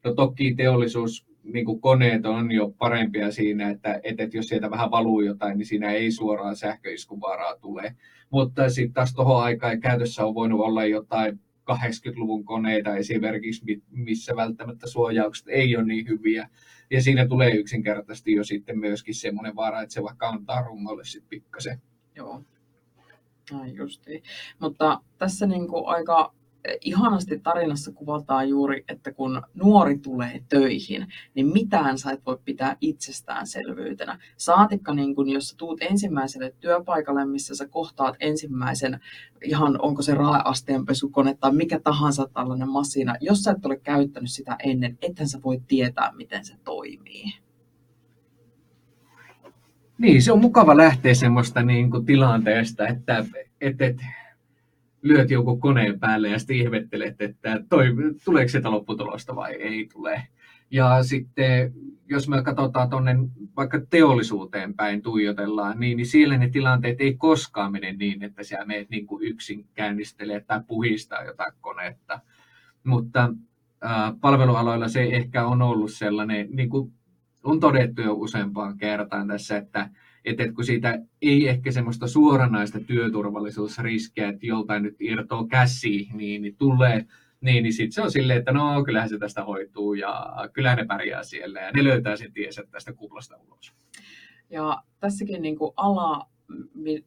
[0.04, 4.72] no toki teollisuus niin kuin koneet on jo parempia siinä, että, että, että jos sieltä
[4.72, 7.96] vähän valuu jotain, niin siinä ei suoraan sähköiskuvaaraa tule.
[8.30, 11.40] Mutta sitten taas tuohon aikaan käytössä on voinut olla jotain
[11.72, 16.50] 80-luvun koneita esimerkiksi, missä välttämättä suojaukset ei ole niin hyviä.
[16.92, 21.30] Ja siinä tulee yksinkertaisesti jo sitten myöskin semmoinen vaara, että se vaikka antaa rungolle sitten
[21.30, 21.82] pikkasen.
[22.16, 22.44] Joo,
[23.54, 24.24] Ai justiin.
[24.60, 26.34] Mutta tässä niin kuin aika
[26.82, 32.76] ihanasti tarinassa kuvataan juuri, että kun nuori tulee töihin, niin mitään sä et voi pitää
[32.82, 34.20] itsestäänselvyytenä.
[34.38, 39.00] Saatikka, niin kun, jos sä tuut ensimmäiselle työpaikalle, missä sä kohtaat ensimmäisen,
[39.44, 44.56] ihan onko se raeasteenpesukone tai mikä tahansa tällainen masina, jos sä et ole käyttänyt sitä
[44.64, 47.24] ennen, ethän sä voi tietää, miten se toimii.
[49.98, 53.26] Niin, se on mukava lähteä semmoista niin kuin tilanteesta, että,
[53.62, 54.04] että, että
[55.08, 57.86] lyöt jonkun koneen päälle ja sitten ihmettelet, että toi,
[58.26, 60.28] tuleeko sitä lopputulosta vai ei tule.
[60.72, 61.74] Ja sitten
[62.10, 63.16] jos me katsotaan tuonne
[63.56, 68.66] vaikka teollisuuteen päin tuijotellaan, niin, niin siellä ne tilanteet ei koskaan mene niin, että siellä
[68.66, 72.20] menet niin kuin yksin käynnistelee tai puhistaa jotain konetta.
[72.84, 73.34] Mutta
[73.86, 76.94] äh, palvelualoilla se ehkä on ollut sellainen, niin kuin
[77.44, 79.90] on todettu jo useampaan kertaan tässä, että
[80.30, 86.42] että, että kun siitä ei ehkä semmoista suoranaista työturvallisuusriskiä, että joltain nyt irtoaa käsi, niin,
[86.42, 87.06] niin tulee,
[87.42, 90.86] niin, niin sitten se on silleen, että no kyllähän se tästä hoituu ja kyllähän ne
[90.86, 93.74] pärjää siellä ja ne löytää sen tiesä tästä kuplasta ulos.
[94.50, 96.30] Ja tässäkin niin kuin ala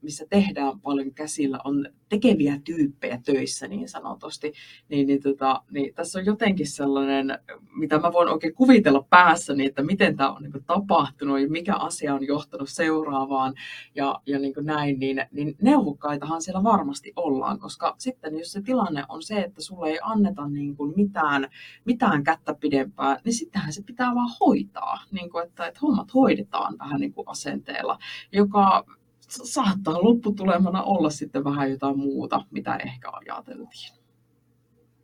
[0.02, 4.52] missä tehdään paljon käsillä, on tekeviä tyyppejä töissä niin sanotusti,
[4.88, 7.38] niin, niin, tota, niin tässä on jotenkin sellainen,
[7.76, 11.74] mitä mä voin oikein kuvitella päässäni, että miten tämä on niin kuin, tapahtunut ja mikä
[11.76, 13.54] asia on johtanut seuraavaan
[13.94, 18.62] ja, ja niin kuin näin, niin, niin neuvokkaitahan siellä varmasti ollaan, koska sitten jos se
[18.62, 21.48] tilanne on se, että sulle ei anneta niin kuin mitään,
[21.84, 26.78] mitään kättä pidempään, niin sittenhän se pitää vaan hoitaa, niin kuin, että, että hommat hoidetaan
[26.78, 27.98] vähän niin kuin asenteella,
[28.32, 28.84] joka
[29.30, 34.00] saattaa lopputulemana olla sitten vähän jotain muuta, mitä ehkä ajateltiin.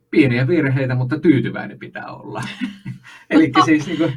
[0.09, 2.43] Pieniä virheitä, mutta tyytyväinen pitää olla.
[3.29, 4.13] Eli siis niin kuin,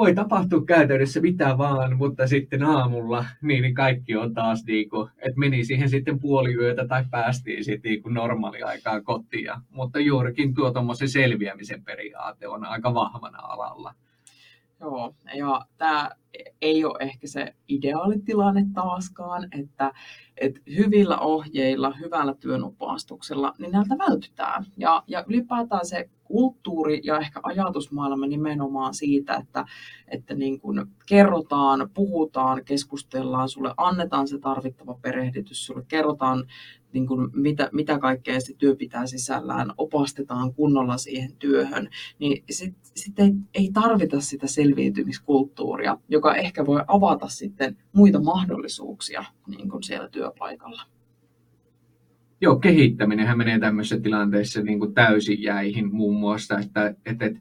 [0.00, 5.10] voi tapahtua käytännössä mitä vaan, mutta sitten aamulla niin, niin kaikki on taas, niin kuin,
[5.18, 9.50] että meni siihen sitten puoli yötä tai päästiin sitten niin normaaliaikaan kotiin.
[9.70, 10.72] Mutta juurikin tuo
[11.06, 13.94] selviämisen periaate on aika vahvana alalla.
[14.80, 16.10] Joo, ja tämä
[16.62, 19.92] ei ole ehkä se ideaalitilanne taaskaan, että,
[20.36, 24.66] että hyvillä ohjeilla, hyvällä työnopastuksella, niin näiltä vältytään.
[24.76, 29.64] Ja, ja ylipäätään se kulttuuri ja ehkä ajatusmaailma nimenomaan siitä, että,
[30.08, 36.44] että niin kuin kerrotaan, puhutaan, keskustellaan, sulle annetaan se tarvittava perehdytys, sulle kerrotaan
[36.92, 41.88] niin kuin mitä, mitä kaikkea se työ pitää sisällään, opastetaan kunnolla siihen työhön,
[42.18, 49.24] niin sitten sit ei, ei tarvita sitä selviytymiskulttuuria, joka ehkä voi avata sitten muita mahdollisuuksia
[49.46, 50.82] niin kuin siellä työpaikalla.
[52.40, 57.40] Joo, kehittäminenhän menee tämmöisessä tilanteessa niin kuin täysin jäihin muun muassa, että, että, että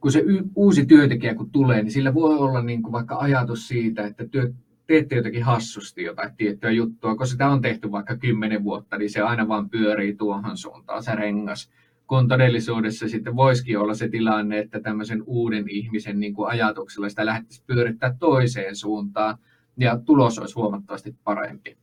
[0.00, 0.24] kun se
[0.56, 4.52] uusi työntekijä kun tulee, niin sillä voi olla niin kuin vaikka ajatus siitä, että työ,
[4.92, 9.20] teette jotenkin hassusti jotain tiettyä juttua, kun sitä on tehty vaikka kymmenen vuotta, niin se
[9.20, 11.70] aina vaan pyörii tuohon suuntaan se rengas.
[12.06, 17.26] Kun todellisuudessa sitten voisikin olla se tilanne, että tämmöisen uuden ihmisen niin kuin ajatuksella sitä
[17.26, 19.38] lähdettäisiin pyörittää toiseen suuntaan
[19.76, 21.76] ja tulos olisi huomattavasti parempi.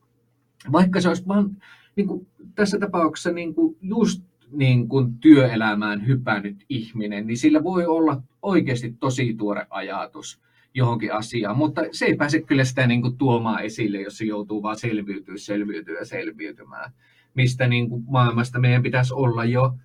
[0.72, 1.58] vaikka se olisi vaan
[1.96, 7.86] niin kuin, tässä tapauksessa niin kuin, just niin kuin työelämään hypännyt ihminen, niin sillä voi
[7.86, 10.42] olla oikeasti tosi tuore ajatus
[10.74, 14.64] johonkin asiaan, mutta se ei pääse kyllä sitä niin kuin tuomaan esille, jos se joutuu
[14.64, 16.92] vaan selviytyä, selviytyä ja selviytymään,
[17.34, 19.78] mistä niin kuin maailmasta meidän pitäisi olla jo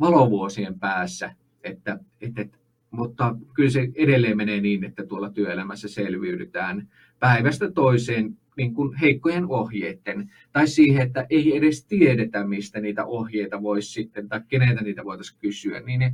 [0.00, 2.46] valovuosien päässä, että, että,
[2.90, 9.46] mutta kyllä se edelleen menee niin, että tuolla työelämässä selviydytään päivästä toiseen niin kuin heikkojen
[9.48, 15.04] ohjeiden, tai siihen, että ei edes tiedetä, mistä niitä ohjeita voisi sitten, tai keneltä niitä
[15.04, 16.12] voitaisiin kysyä, niin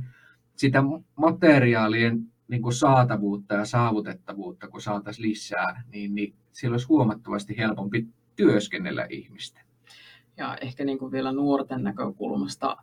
[0.55, 0.83] sitä
[1.15, 8.07] materiaalien niin kuin saatavuutta ja saavutettavuutta, kun saataisiin lisää, niin, niin siellä olisi huomattavasti helpompi
[8.35, 9.65] työskennellä ihmisten.
[10.37, 12.77] Ja ehkä niin kuin vielä nuorten näkökulmasta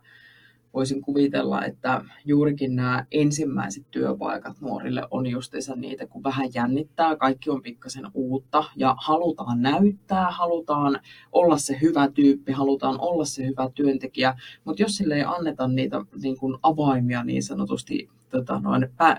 [0.75, 7.49] voisin kuvitella, että juurikin nämä ensimmäiset työpaikat nuorille on justiinsa niitä, kun vähän jännittää, kaikki
[7.49, 10.99] on pikkasen uutta ja halutaan näyttää, halutaan
[11.31, 16.05] olla se hyvä tyyppi, halutaan olla se hyvä työntekijä, mutta jos sille ei anneta niitä
[16.21, 19.17] niin kuin avaimia niin sanotusti tota, noin, pä,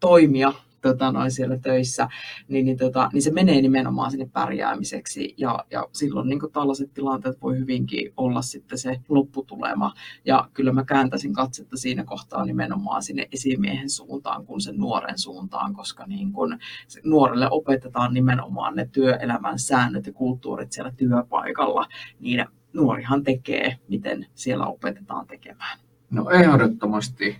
[0.00, 2.08] toimia tota, noin siellä töissä,
[2.48, 5.34] niin, niin, tota, niin se menee nimenomaan sinne pärjäämiseksi.
[5.36, 9.94] Ja, ja silloin niin tällaiset tilanteet voi hyvinkin olla sitten se lopputulema.
[10.24, 15.74] Ja kyllä mä kääntäisin katsetta siinä kohtaa nimenomaan sinne esimiehen suuntaan kuin sen nuoren suuntaan,
[15.74, 16.58] koska niin kun
[17.04, 21.86] nuorelle opetetaan nimenomaan ne työelämän säännöt ja kulttuurit siellä työpaikalla,
[22.20, 25.78] niin nuorihan tekee, miten siellä opetetaan tekemään.
[26.10, 27.38] No ehdottomasti.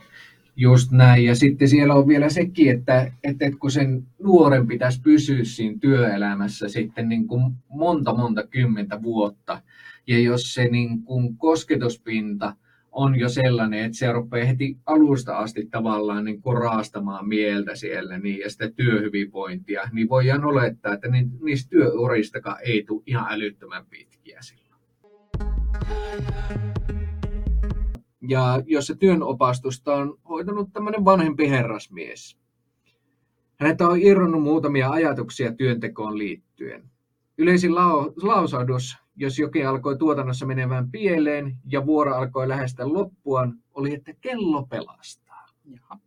[0.61, 1.25] Just näin.
[1.25, 6.69] Ja sitten siellä on vielä sekin, että, että kun sen nuoren pitäisi pysyä siinä työelämässä
[6.69, 9.63] sitten niin kuin monta monta kymmentä vuotta,
[10.07, 12.57] ja jos se niin kuin kosketuspinta
[12.93, 18.19] on jo sellainen, että se rupeaa heti alusta asti tavallaan niin kuin raastamaan mieltä siellä
[18.19, 21.09] niin, ja sitä työhyvinvointia, niin voidaan olettaa, että
[21.43, 24.83] niistä työuristakaan ei tule ihan älyttömän pitkiä silloin.
[28.29, 32.39] Ja jos se työnopastusta on hoitanut tämmöinen vanhempi herrasmies.
[33.61, 36.91] Häneltä on irronnut muutamia ajatuksia työntekoon liittyen.
[37.39, 43.95] Yleisin lao, lausahdus, jos jokin alkoi tuotannossa menemään pieleen ja vuoro alkoi lähestä loppuaan, oli,
[43.95, 45.47] että kello pelastaa.
[45.65, 45.99] Jaha.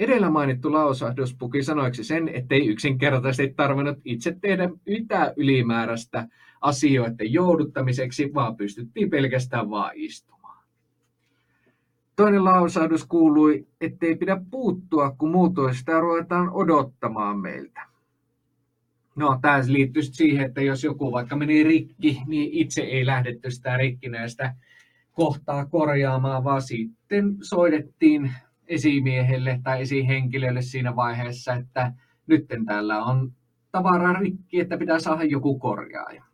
[0.00, 6.28] Edellä mainittu lausahdus puki sanoiksi sen, ettei yksinkertaisesti tarvinnut itse tehdä yhtään ylimääräistä
[6.60, 10.35] asioiden jouduttamiseksi, vaan pystyttiin pelkästään vaan istumaan.
[12.16, 17.80] Toinen lausahdus kuului, ettei pidä puuttua, kun muutoin sitä ruvetaan odottamaan meiltä.
[19.16, 23.76] No, tämä liittyy siihen, että jos joku vaikka meni rikki, niin itse ei lähdetty sitä
[23.76, 24.54] rikkinäistä
[25.12, 28.32] kohtaa korjaamaan, vaan sitten soitettiin
[28.66, 31.92] esimiehelle tai esihenkilölle siinä vaiheessa, että
[32.26, 33.32] nyt täällä on
[33.72, 36.24] tavaraa rikki, että pitää saada joku korjaaja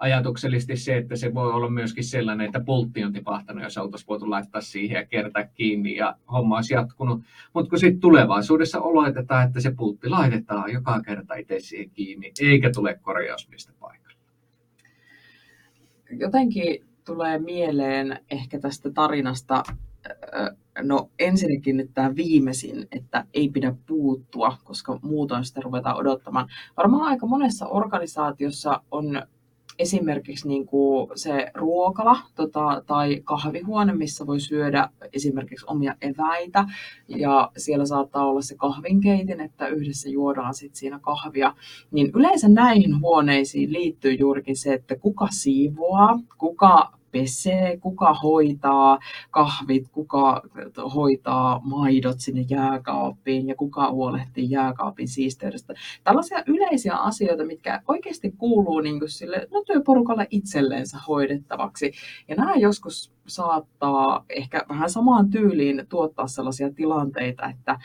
[0.00, 4.30] ajatuksellisesti se, että se voi olla myöskin sellainen, että pultti on tipahtanut, jos oltaisiin voitu
[4.30, 7.22] laittaa siihen ja kertaa kiinni ja homma olisi jatkunut.
[7.54, 12.70] Mutta kun sitten tulevaisuudessa oletetaan, että se pultti laitetaan joka kerta itse siihen kiinni, eikä
[12.74, 14.18] tule korjausmista paikalle.
[16.10, 19.62] Jotenkin tulee mieleen ehkä tästä tarinasta,
[20.82, 26.48] no ensinnäkin nyt tämä viimeisin, että ei pidä puuttua, koska muutoin sitä ruvetaan odottamaan.
[26.76, 29.22] Varmaan aika monessa organisaatiossa on
[29.80, 36.64] esimerkiksi niin kuin se ruokala tota, tai kahvihuone, missä voi syödä esimerkiksi omia eväitä.
[37.08, 41.54] Ja siellä saattaa olla se kahvinkeitin, että yhdessä juodaan sit siinä kahvia.
[41.90, 48.98] Niin yleensä näihin huoneisiin liittyy juurikin se, että kuka siivoaa, kuka pesee, kuka hoitaa
[49.30, 50.42] kahvit, kuka
[50.94, 55.74] hoitaa maidot sinne jääkaappiin ja kuka huolehtii jääkaapin siisteydestä.
[56.04, 61.92] Tällaisia yleisiä asioita, mitkä oikeasti kuuluu niin kuin sille no, työporukalle itselleensä hoidettavaksi.
[62.28, 67.78] Ja nämä joskus saattaa ehkä vähän samaan tyyliin tuottaa sellaisia tilanteita, että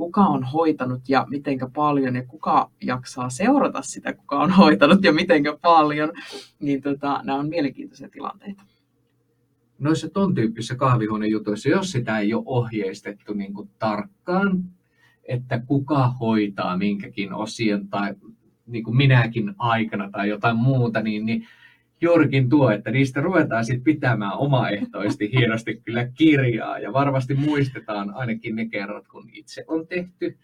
[0.00, 5.12] kuka on hoitanut ja mitenkä paljon ja kuka jaksaa seurata sitä, kuka on hoitanut ja
[5.12, 6.12] mitenkä paljon,
[6.60, 8.62] niin tota, nämä on mielenkiintoisia tilanteita.
[9.78, 14.64] Noissa ton tyyppisissä kahvihuonejutuissa, jos sitä ei ole ohjeistettu niin kuin tarkkaan,
[15.24, 18.14] että kuka hoitaa minkäkin osion tai
[18.66, 21.46] niin kuin minäkin aikana tai jotain muuta, niin, niin
[22.00, 26.78] juurikin tuo, että niistä ruvetaan sitten pitämään omaehtoisesti hienosti kyllä kirjaa.
[26.78, 30.38] Ja varmasti muistetaan ainakin ne kerrat, kun itse on tehty,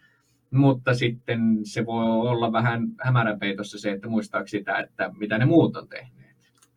[0.51, 5.77] mutta sitten se voi olla vähän hämäränpeitossa se, että muistaako sitä, että mitä ne muut
[5.77, 6.17] on tehneet.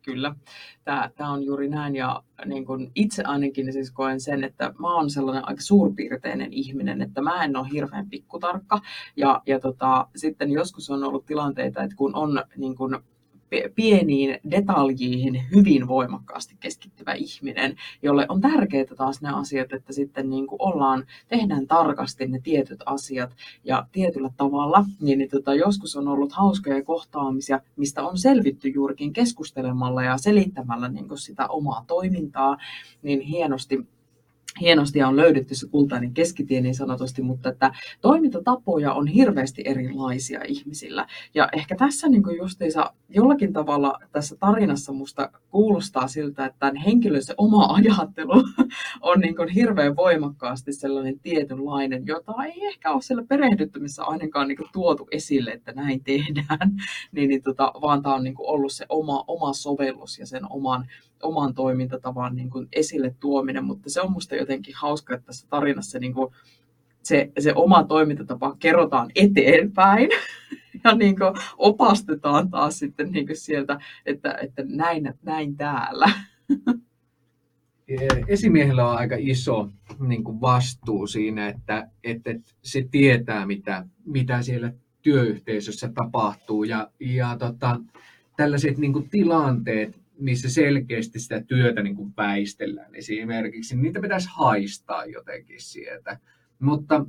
[0.05, 0.35] Kyllä,
[0.83, 1.95] tämä, tämä on juuri näin.
[1.95, 7.01] Ja niin kuin itse ainakin siis koen sen, että mä oon sellainen aika suurpiirteinen ihminen,
[7.01, 8.81] että mä en ole hirveän pikkutarkka.
[9.15, 12.97] Ja, ja tota, sitten joskus on ollut tilanteita, että kun on niin kuin
[13.75, 20.47] pieniin detaljiin hyvin voimakkaasti keskittyvä ihminen, jolle on tärkeää taas ne asiat, että sitten niin
[20.47, 26.07] kuin ollaan, tehdään tarkasti ne tietyt asiat ja tietyllä tavalla, niin, niin tota, joskus on
[26.07, 32.57] ollut hauskoja kohtaamisia, mistä on selvitty juurikin keskustelemalla ja selittämällä niin kuin sitä omaa toimintaa,
[33.01, 33.87] niin hienosti
[34.59, 37.71] hienosti on löydetty se kultainen keskitie niin sanotusti, mutta että
[38.01, 41.07] toimintatapoja on hirveästi erilaisia ihmisillä.
[41.33, 46.75] Ja ehkä tässä niin kuin justiinsa jollakin tavalla tässä tarinassa musta kuulostaa siltä, että tämän
[46.75, 48.43] henkilön se oma ajattelu
[49.01, 54.57] on niin kuin hirveän voimakkaasti sellainen tietynlainen, jota ei ehkä ole siellä perehdyttämisessä ainakaan niin
[54.57, 56.71] kuin tuotu esille, että näin tehdään,
[57.11, 60.41] niin, niin tota, vaan tämä on niin kuin ollut se oma, oma sovellus ja sen
[60.49, 60.87] oman
[61.21, 65.99] oman toimintatavan niin kuin esille tuominen, mutta se on musta jotenkin hauska, että tässä tarinassa
[65.99, 66.33] niin kuin
[67.03, 70.09] se, se oma toimintatapa kerrotaan eteenpäin
[70.83, 76.11] ja niin kuin opastetaan taas sitten niin kuin sieltä, että, että näin, näin täällä.
[78.27, 79.69] Esimiehellä on aika iso
[79.99, 86.63] niin kuin vastuu siinä, että, että, se tietää, mitä, mitä siellä työyhteisössä tapahtuu.
[86.63, 87.79] Ja, ja tota,
[88.37, 94.29] tällaiset niin kuin tilanteet, missä selkeästi sitä työtä niin kuin väistellään esimerkiksi, niin niitä pitäisi
[94.31, 96.19] haistaa jotenkin sieltä.
[96.59, 97.05] Mutta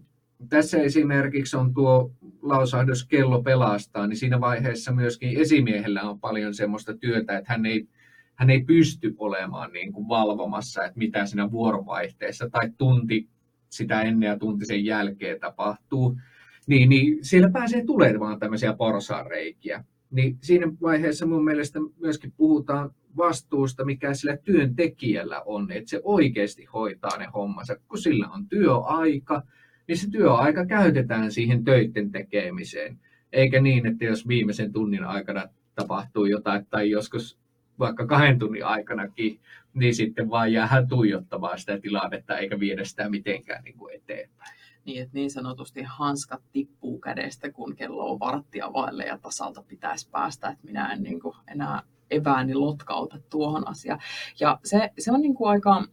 [0.48, 6.96] tässä esimerkiksi on tuo lausahdos kello pelastaa, niin siinä vaiheessa myöskin esimiehellä on paljon semmoista
[6.96, 7.88] työtä, että hän ei,
[8.34, 13.28] hän ei pysty olemaan niin kuin valvomassa, että mitä siinä vuorovaihteessa tai tunti
[13.68, 16.18] sitä ennen ja tunti sen jälkeen tapahtuu.
[16.66, 19.84] Niin, niin siellä pääsee tulemaan tämmöisiä porsaanreikiä.
[20.12, 26.64] Niin siinä vaiheessa mun mielestä myöskin puhutaan vastuusta, mikä sillä työntekijällä on, että se oikeasti
[26.64, 27.76] hoitaa ne hommansa.
[27.88, 29.42] Kun sillä on työaika,
[29.88, 32.98] niin se työaika käytetään siihen töiden tekemiseen.
[33.32, 37.38] Eikä niin, että jos viimeisen tunnin aikana tapahtuu jotain, tai joskus
[37.78, 39.40] vaikka kahden tunnin aikanakin,
[39.74, 44.61] niin sitten vaan jäähän tuijottamaan sitä tilannetta, eikä viedä sitä mitenkään niin kuin eteenpäin.
[44.84, 50.08] Niin, että niin sanotusti hanskat tippuu kädestä, kun kello on varttia vaille ja tasalta pitäisi
[50.10, 54.00] päästä, että minä en niin kuin enää evääni lotkauta tuohon asiaan.
[54.40, 55.84] Ja se, se on niin kuin aika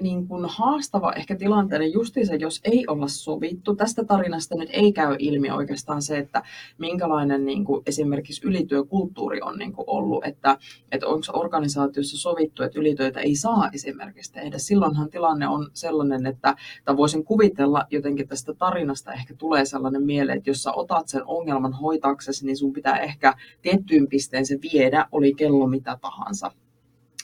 [0.00, 3.76] niin kuin haastava ehkä tilanteinen justiinsa, jos ei olla sovittu.
[3.76, 6.42] Tästä tarinasta nyt ei käy ilmi oikeastaan se, että
[6.78, 10.58] minkälainen niin kuin esimerkiksi ylityökulttuuri on niin kuin ollut, että,
[10.92, 14.58] että onko organisaatiossa sovittu, että ylitöitä ei saa esimerkiksi tehdä.
[14.58, 20.38] Silloinhan tilanne on sellainen, että tai voisin kuvitella jotenkin tästä tarinasta ehkä tulee sellainen mieleen,
[20.38, 25.06] että jos sä otat sen ongelman hoitaaksesi, niin sun pitää ehkä tiettyyn pisteen se viedä,
[25.12, 26.50] oli kello mitä tahansa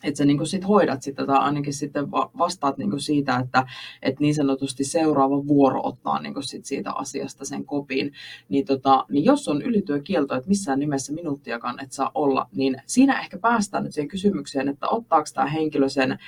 [0.05, 3.67] että sä niin sit hoidat sitä tai ainakin sitten vastaat niin siitä, että,
[4.03, 8.13] että niin sanotusti seuraava vuoro ottaa niin sit siitä asiasta sen kopin.
[8.49, 13.21] Niin, tota, niin jos on ylityökielto, että missään nimessä minuuttiakaan et saa olla, niin siinä
[13.21, 16.19] ehkä päästään nyt siihen kysymykseen, että ottaako tämä henkilö sen,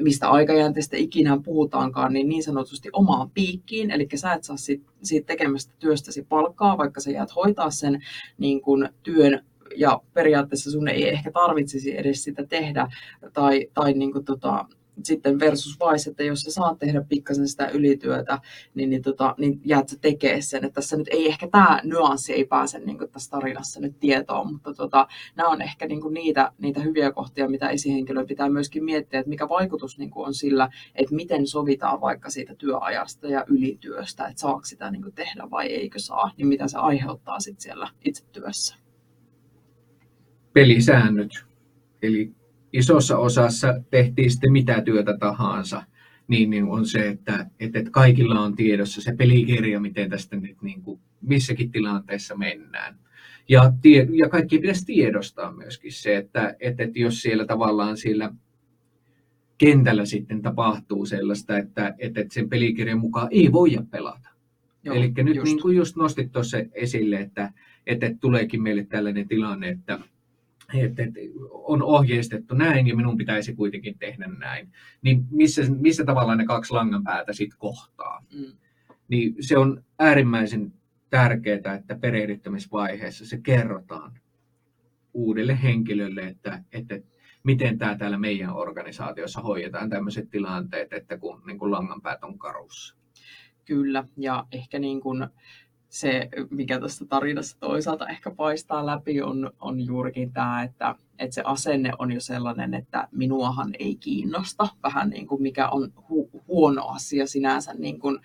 [0.00, 5.26] mistä aikajänteestä ikinä puhutaankaan, niin niin sanotusti omaan piikkiin, eli sä et saa siitä, siitä
[5.26, 8.02] tekemästä työstäsi palkkaa, vaikka sä jäät hoitaa sen
[8.38, 9.44] niin kun, työn
[9.76, 12.88] ja periaatteessa sun ei ehkä tarvitsisi edes sitä tehdä,
[13.32, 14.66] tai, tai niin kuin tota,
[15.04, 18.38] sitten versus vice, että jos sä saat tehdä pikkasen sitä ylityötä,
[18.74, 20.64] niin, niin, tota, niin jäät sä tekee sen.
[20.64, 24.52] Että tässä nyt ei ehkä tämä nyanssi ei pääse niin kuin tässä tarinassa nyt tietoon,
[24.52, 28.84] mutta tota, nämä on ehkä niin kuin niitä, niitä hyviä kohtia, mitä esihenkilö pitää myöskin
[28.84, 33.44] miettiä, että mikä vaikutus niin kuin on sillä, että miten sovitaan vaikka siitä työajasta ja
[33.48, 37.62] ylityöstä, että saako sitä niin kuin tehdä vai eikö saa, niin mitä se aiheuttaa sitten
[37.62, 38.79] siellä itse työssä
[40.52, 41.44] pelisäännöt.
[42.02, 42.32] Eli
[42.72, 45.82] isossa osassa tehtiin sitten mitä työtä tahansa,
[46.28, 50.82] niin, niin on se, että, että kaikilla on tiedossa se pelikirja, miten tästä nyt niin
[50.82, 52.98] kuin missäkin tilanteessa mennään.
[53.48, 58.32] Ja, tie, ja kaikki pitäisi tiedostaa myöskin se, että, että, että jos siellä tavallaan siellä
[59.58, 64.28] kentällä sitten tapahtuu sellaista, että, että, että sen pelikirjan mukaan ei voida pelata.
[64.84, 65.44] Eli nyt just.
[65.44, 67.52] niin kuin just nostit tuossa esille, että,
[67.86, 69.98] että, että tuleekin meille tällainen tilanne, että,
[70.74, 71.20] että, että
[71.52, 76.72] on ohjeistettu näin ja minun pitäisi kuitenkin tehdä näin, niin missä, missä tavalla ne kaksi
[76.72, 78.24] langanpäätä sitten kohtaa.
[78.34, 78.52] Mm.
[79.08, 80.72] Niin se on äärimmäisen
[81.10, 84.20] tärkeää, että perehdyttämisvaiheessa se kerrotaan
[85.14, 87.00] uudelle henkilölle, että, että
[87.42, 92.96] miten tämä täällä meidän organisaatiossa hoidetaan tämmöiset tilanteet, että kun niin kuin langanpäät on karussa.
[93.64, 95.26] Kyllä, ja ehkä niin kuin
[95.90, 101.42] se, mikä tästä tarinassa toisaalta ehkä paistaa läpi, on, on juurikin tämä, että, että se
[101.44, 104.68] asenne on jo sellainen, että minuahan ei kiinnosta.
[104.82, 108.18] Vähän niin kuin mikä on hu- huono asia sinänsä niin kuin,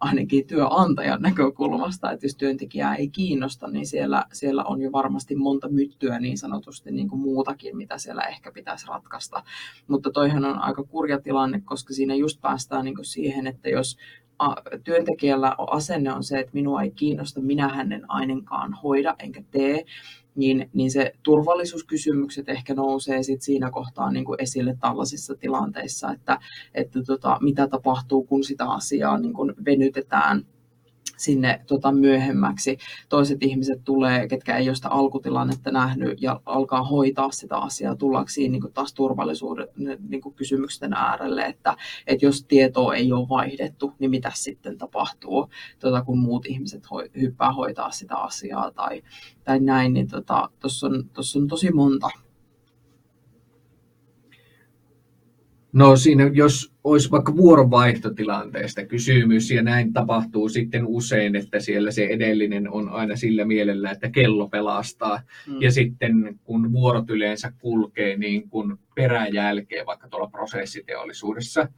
[0.00, 5.68] ainakin työnantajan näkökulmasta, että jos työntekijää ei kiinnosta, niin siellä, siellä on jo varmasti monta
[5.68, 9.42] myttyä niin sanotusti niin kuin muutakin, mitä siellä ehkä pitäisi ratkaista.
[9.88, 13.96] Mutta toihan on aika kurja tilanne, koska siinä just päästään niin kuin siihen, että jos
[14.84, 19.84] työntekijällä asenne on se, että minua ei kiinnosta, minä hänen ainakaan hoida enkä tee,
[20.34, 26.38] niin, niin se turvallisuuskysymykset ehkä nousee sit siinä kohtaa niin kuin esille tällaisissa tilanteissa, että,
[26.74, 30.46] että tota, mitä tapahtuu, kun sitä asiaa niin kuin venytetään
[31.18, 32.78] sinne tota, myöhemmäksi.
[33.08, 38.52] Toiset ihmiset tulee, ketkä ei ole sitä alkutilannetta nähnyt ja alkaa hoitaa sitä asiaa tullaksiin
[38.52, 39.68] niin taas turvallisuuden
[40.08, 45.48] niin kuin kysymysten äärelle, että, että jos tietoa ei ole vaihdettu, niin mitä sitten tapahtuu,
[45.78, 49.02] tota, kun muut ihmiset hoi, hyppää hoitaa sitä asiaa tai,
[49.44, 50.08] tai näin, niin
[50.60, 50.98] tuossa tota,
[51.36, 52.08] on, on tosi monta
[55.72, 62.04] No siinä, jos olisi vaikka vuorovaihtotilanteesta kysymys, ja näin tapahtuu sitten usein, että siellä se
[62.04, 65.62] edellinen on aina sillä mielellä, että kello pelastaa, mm.
[65.62, 71.68] ja sitten kun vuorot yleensä kulkee niin kuin peräjälkeen, vaikka tuolla prosessiteollisuudessa,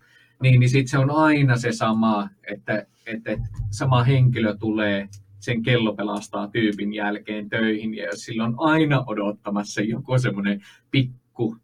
[0.43, 5.09] niin, niin sitten se on aina se sama, että, että, että sama henkilö tulee
[5.39, 11.57] sen kello pelastaa tyypin jälkeen töihin, ja jos sillä on aina odottamassa joku semmoinen pikku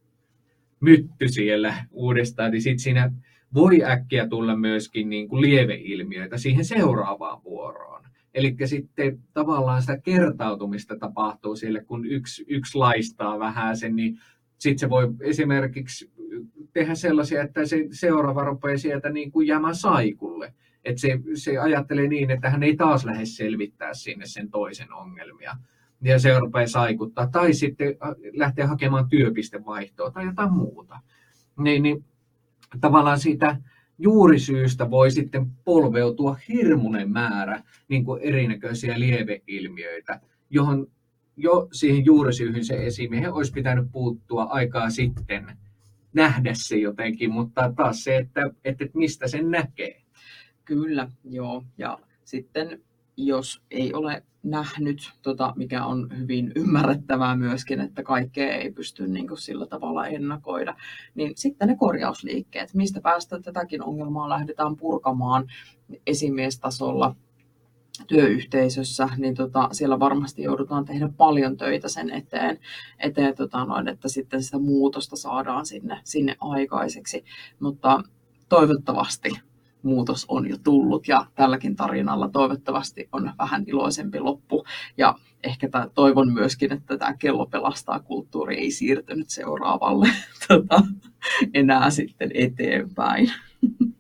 [0.81, 3.13] mytty siellä uudestaan, niin sitten siinä
[3.55, 8.05] voi äkkiä tulla myöskin niin kuin lieveilmiöitä siihen seuraavaan vuoroon.
[8.35, 14.19] Eli sitten tavallaan sitä kertautumista tapahtuu sille, kun yksi, yksi laistaa vähän sen, niin
[14.59, 16.11] sitten se voi esimerkiksi
[16.73, 20.55] tehdä sellaisia, että se seuraava rupeaa sieltä niin kuin jäämään saikulle.
[20.85, 25.57] Että se, se ajattelee niin, että hän ei taas lähde selvittää sinne sen toisen ongelmia
[26.01, 31.01] ja se rupeaa saikuttaa, tai sitten äh, lähtee hakemaan työpistevaihtoa tai jotain muuta.
[31.59, 32.05] Niin, niin
[32.81, 33.57] tavallaan siitä
[33.99, 40.87] juurisyystä voi sitten polveutua hirmuinen määrä niin kuin erinäköisiä lieveilmiöitä, johon
[41.37, 45.59] jo siihen juurisyyhyn se esimiehen olisi pitänyt puuttua aikaa sitten,
[46.13, 50.03] nähdä se jotenkin, mutta taas se, että, että mistä sen näkee.
[50.65, 51.65] Kyllä, joo.
[51.79, 52.83] Ja sitten
[53.17, 59.29] jos ei ole nähnyt, tota, mikä on hyvin ymmärrettävää myöskin, että kaikkea ei pysty niin
[59.29, 60.75] kuin sillä tavalla ennakoida,
[61.15, 65.47] niin sitten ne korjausliikkeet, mistä päästä tätäkin ongelmaa lähdetään purkamaan
[66.07, 67.17] esimiestasolla
[68.07, 72.59] työyhteisössä, niin tota, siellä varmasti joudutaan tehdä paljon töitä sen eteen,
[72.99, 77.25] eteen tota noin, että sitten sitä muutosta saadaan sinne, sinne aikaiseksi.
[77.61, 78.03] Mutta
[78.49, 79.31] toivottavasti
[79.87, 84.65] muutos on jo tullut ja tälläkin tarinalla toivottavasti on vähän iloisempi loppu.
[84.97, 85.15] Ja
[85.45, 90.09] ehkä tämä, toivon myöskin, että tämä kello pelastaa kulttuuri ei siirtynyt seuraavalle
[90.49, 90.83] tota,
[91.55, 93.33] enää sitten eteenpäin.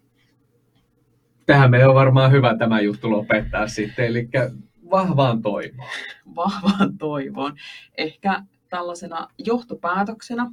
[1.47, 4.29] Tähän meidän on varmaan hyvä tämä juttu lopettaa sitten, eli
[4.91, 5.89] vahvaan toivoon.
[6.37, 7.57] Vahvaan toivoon.
[7.99, 10.51] Ehkä tällaisena johtopäätöksenä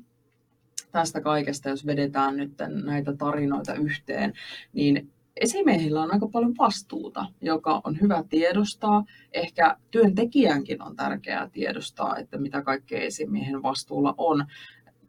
[0.92, 2.54] tästä kaikesta, jos vedetään nyt
[2.84, 4.34] näitä tarinoita yhteen,
[4.74, 9.04] niin esimiehillä on aika paljon vastuuta, joka on hyvä tiedostaa.
[9.34, 14.46] Ehkä työntekijänkin on tärkeää tiedostaa, että mitä kaikkea esimiehen vastuulla on,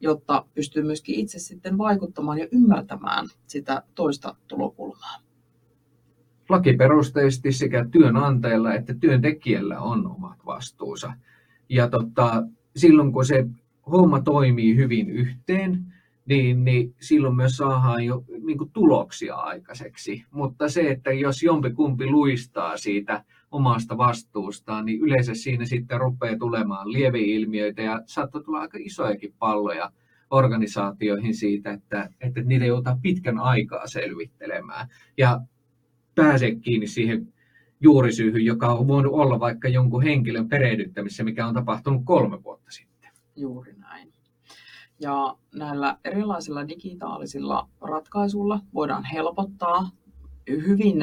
[0.00, 5.20] jotta pystyy myöskin itse sitten vaikuttamaan ja ymmärtämään sitä toista tulokulmaa.
[6.48, 11.12] Lakiperusteisesti sekä työnantajalla että työntekijällä on omat vastuunsa.
[11.68, 12.42] Ja tota,
[12.76, 13.46] silloin kun se
[13.90, 15.94] homma toimii hyvin yhteen,
[16.28, 20.24] niin, niin silloin myös saadaan jo niin kuin tuloksia aikaiseksi.
[20.30, 26.92] Mutta se, että jos jompikumpi luistaa siitä omasta vastuustaan, niin yleensä siinä sitten rupeaa tulemaan
[26.92, 29.92] lieveilmiöitä ja saattaa tulla aika isojakin palloja
[30.30, 34.88] organisaatioihin siitä, että, että niitä joudutaan pitkän aikaa selvittelemään.
[35.18, 35.40] Ja
[36.14, 37.34] pääsee kiinni siihen
[37.80, 43.10] juurisyyhyn, joka on voinut olla vaikka jonkun henkilön perehdyttämisessä, mikä on tapahtunut kolme vuotta sitten.
[43.36, 43.83] Juuri näin.
[45.00, 49.90] Ja näillä erilaisilla digitaalisilla ratkaisuilla voidaan helpottaa
[50.48, 50.96] hyvin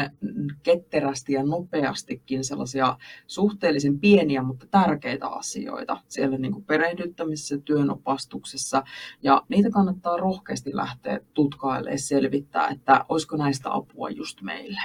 [0.63, 8.83] ketterästi ja nopeastikin sellaisia suhteellisen pieniä, mutta tärkeitä asioita siellä niin kuin perehdyttämisessä, työnopastuksessa.
[9.23, 14.81] Ja niitä kannattaa rohkeasti lähteä tutkailemaan selvittää, että olisiko näistä apua just meille.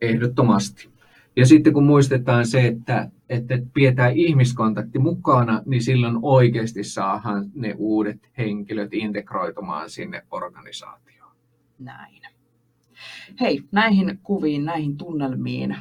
[0.00, 0.97] Ehdottomasti.
[1.38, 7.74] Ja sitten kun muistetaan se, että, että pidetään ihmiskontakti mukana, niin silloin oikeasti saadaan ne
[7.76, 11.36] uudet henkilöt integroitumaan sinne organisaatioon.
[11.78, 12.22] Näin.
[13.40, 15.76] Hei, näihin kuviin, näihin tunnelmiin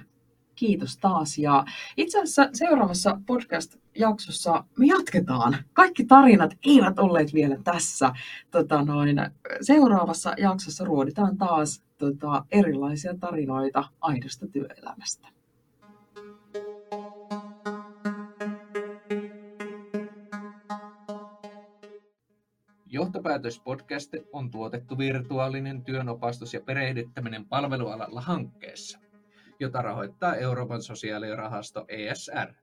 [0.56, 1.38] kiitos taas.
[1.38, 1.66] Ja
[1.98, 5.58] itse asiassa seuraavassa podcast-jaksossa me jatketaan.
[5.74, 8.14] Kaikki tarinat eivät olleet vielä tässä.
[8.52, 9.18] Tota noin,
[9.62, 15.37] seuraavassa jaksossa ruoditaan taas tota, erilaisia tarinoita aidosta työelämästä.
[22.98, 29.00] Johtopäätöspodcast on tuotettu virtuaalinen työnopastus ja perehdyttäminen palvelualalla hankkeessa,
[29.60, 32.54] jota rahoittaa Euroopan sosiaalirahasto ESR.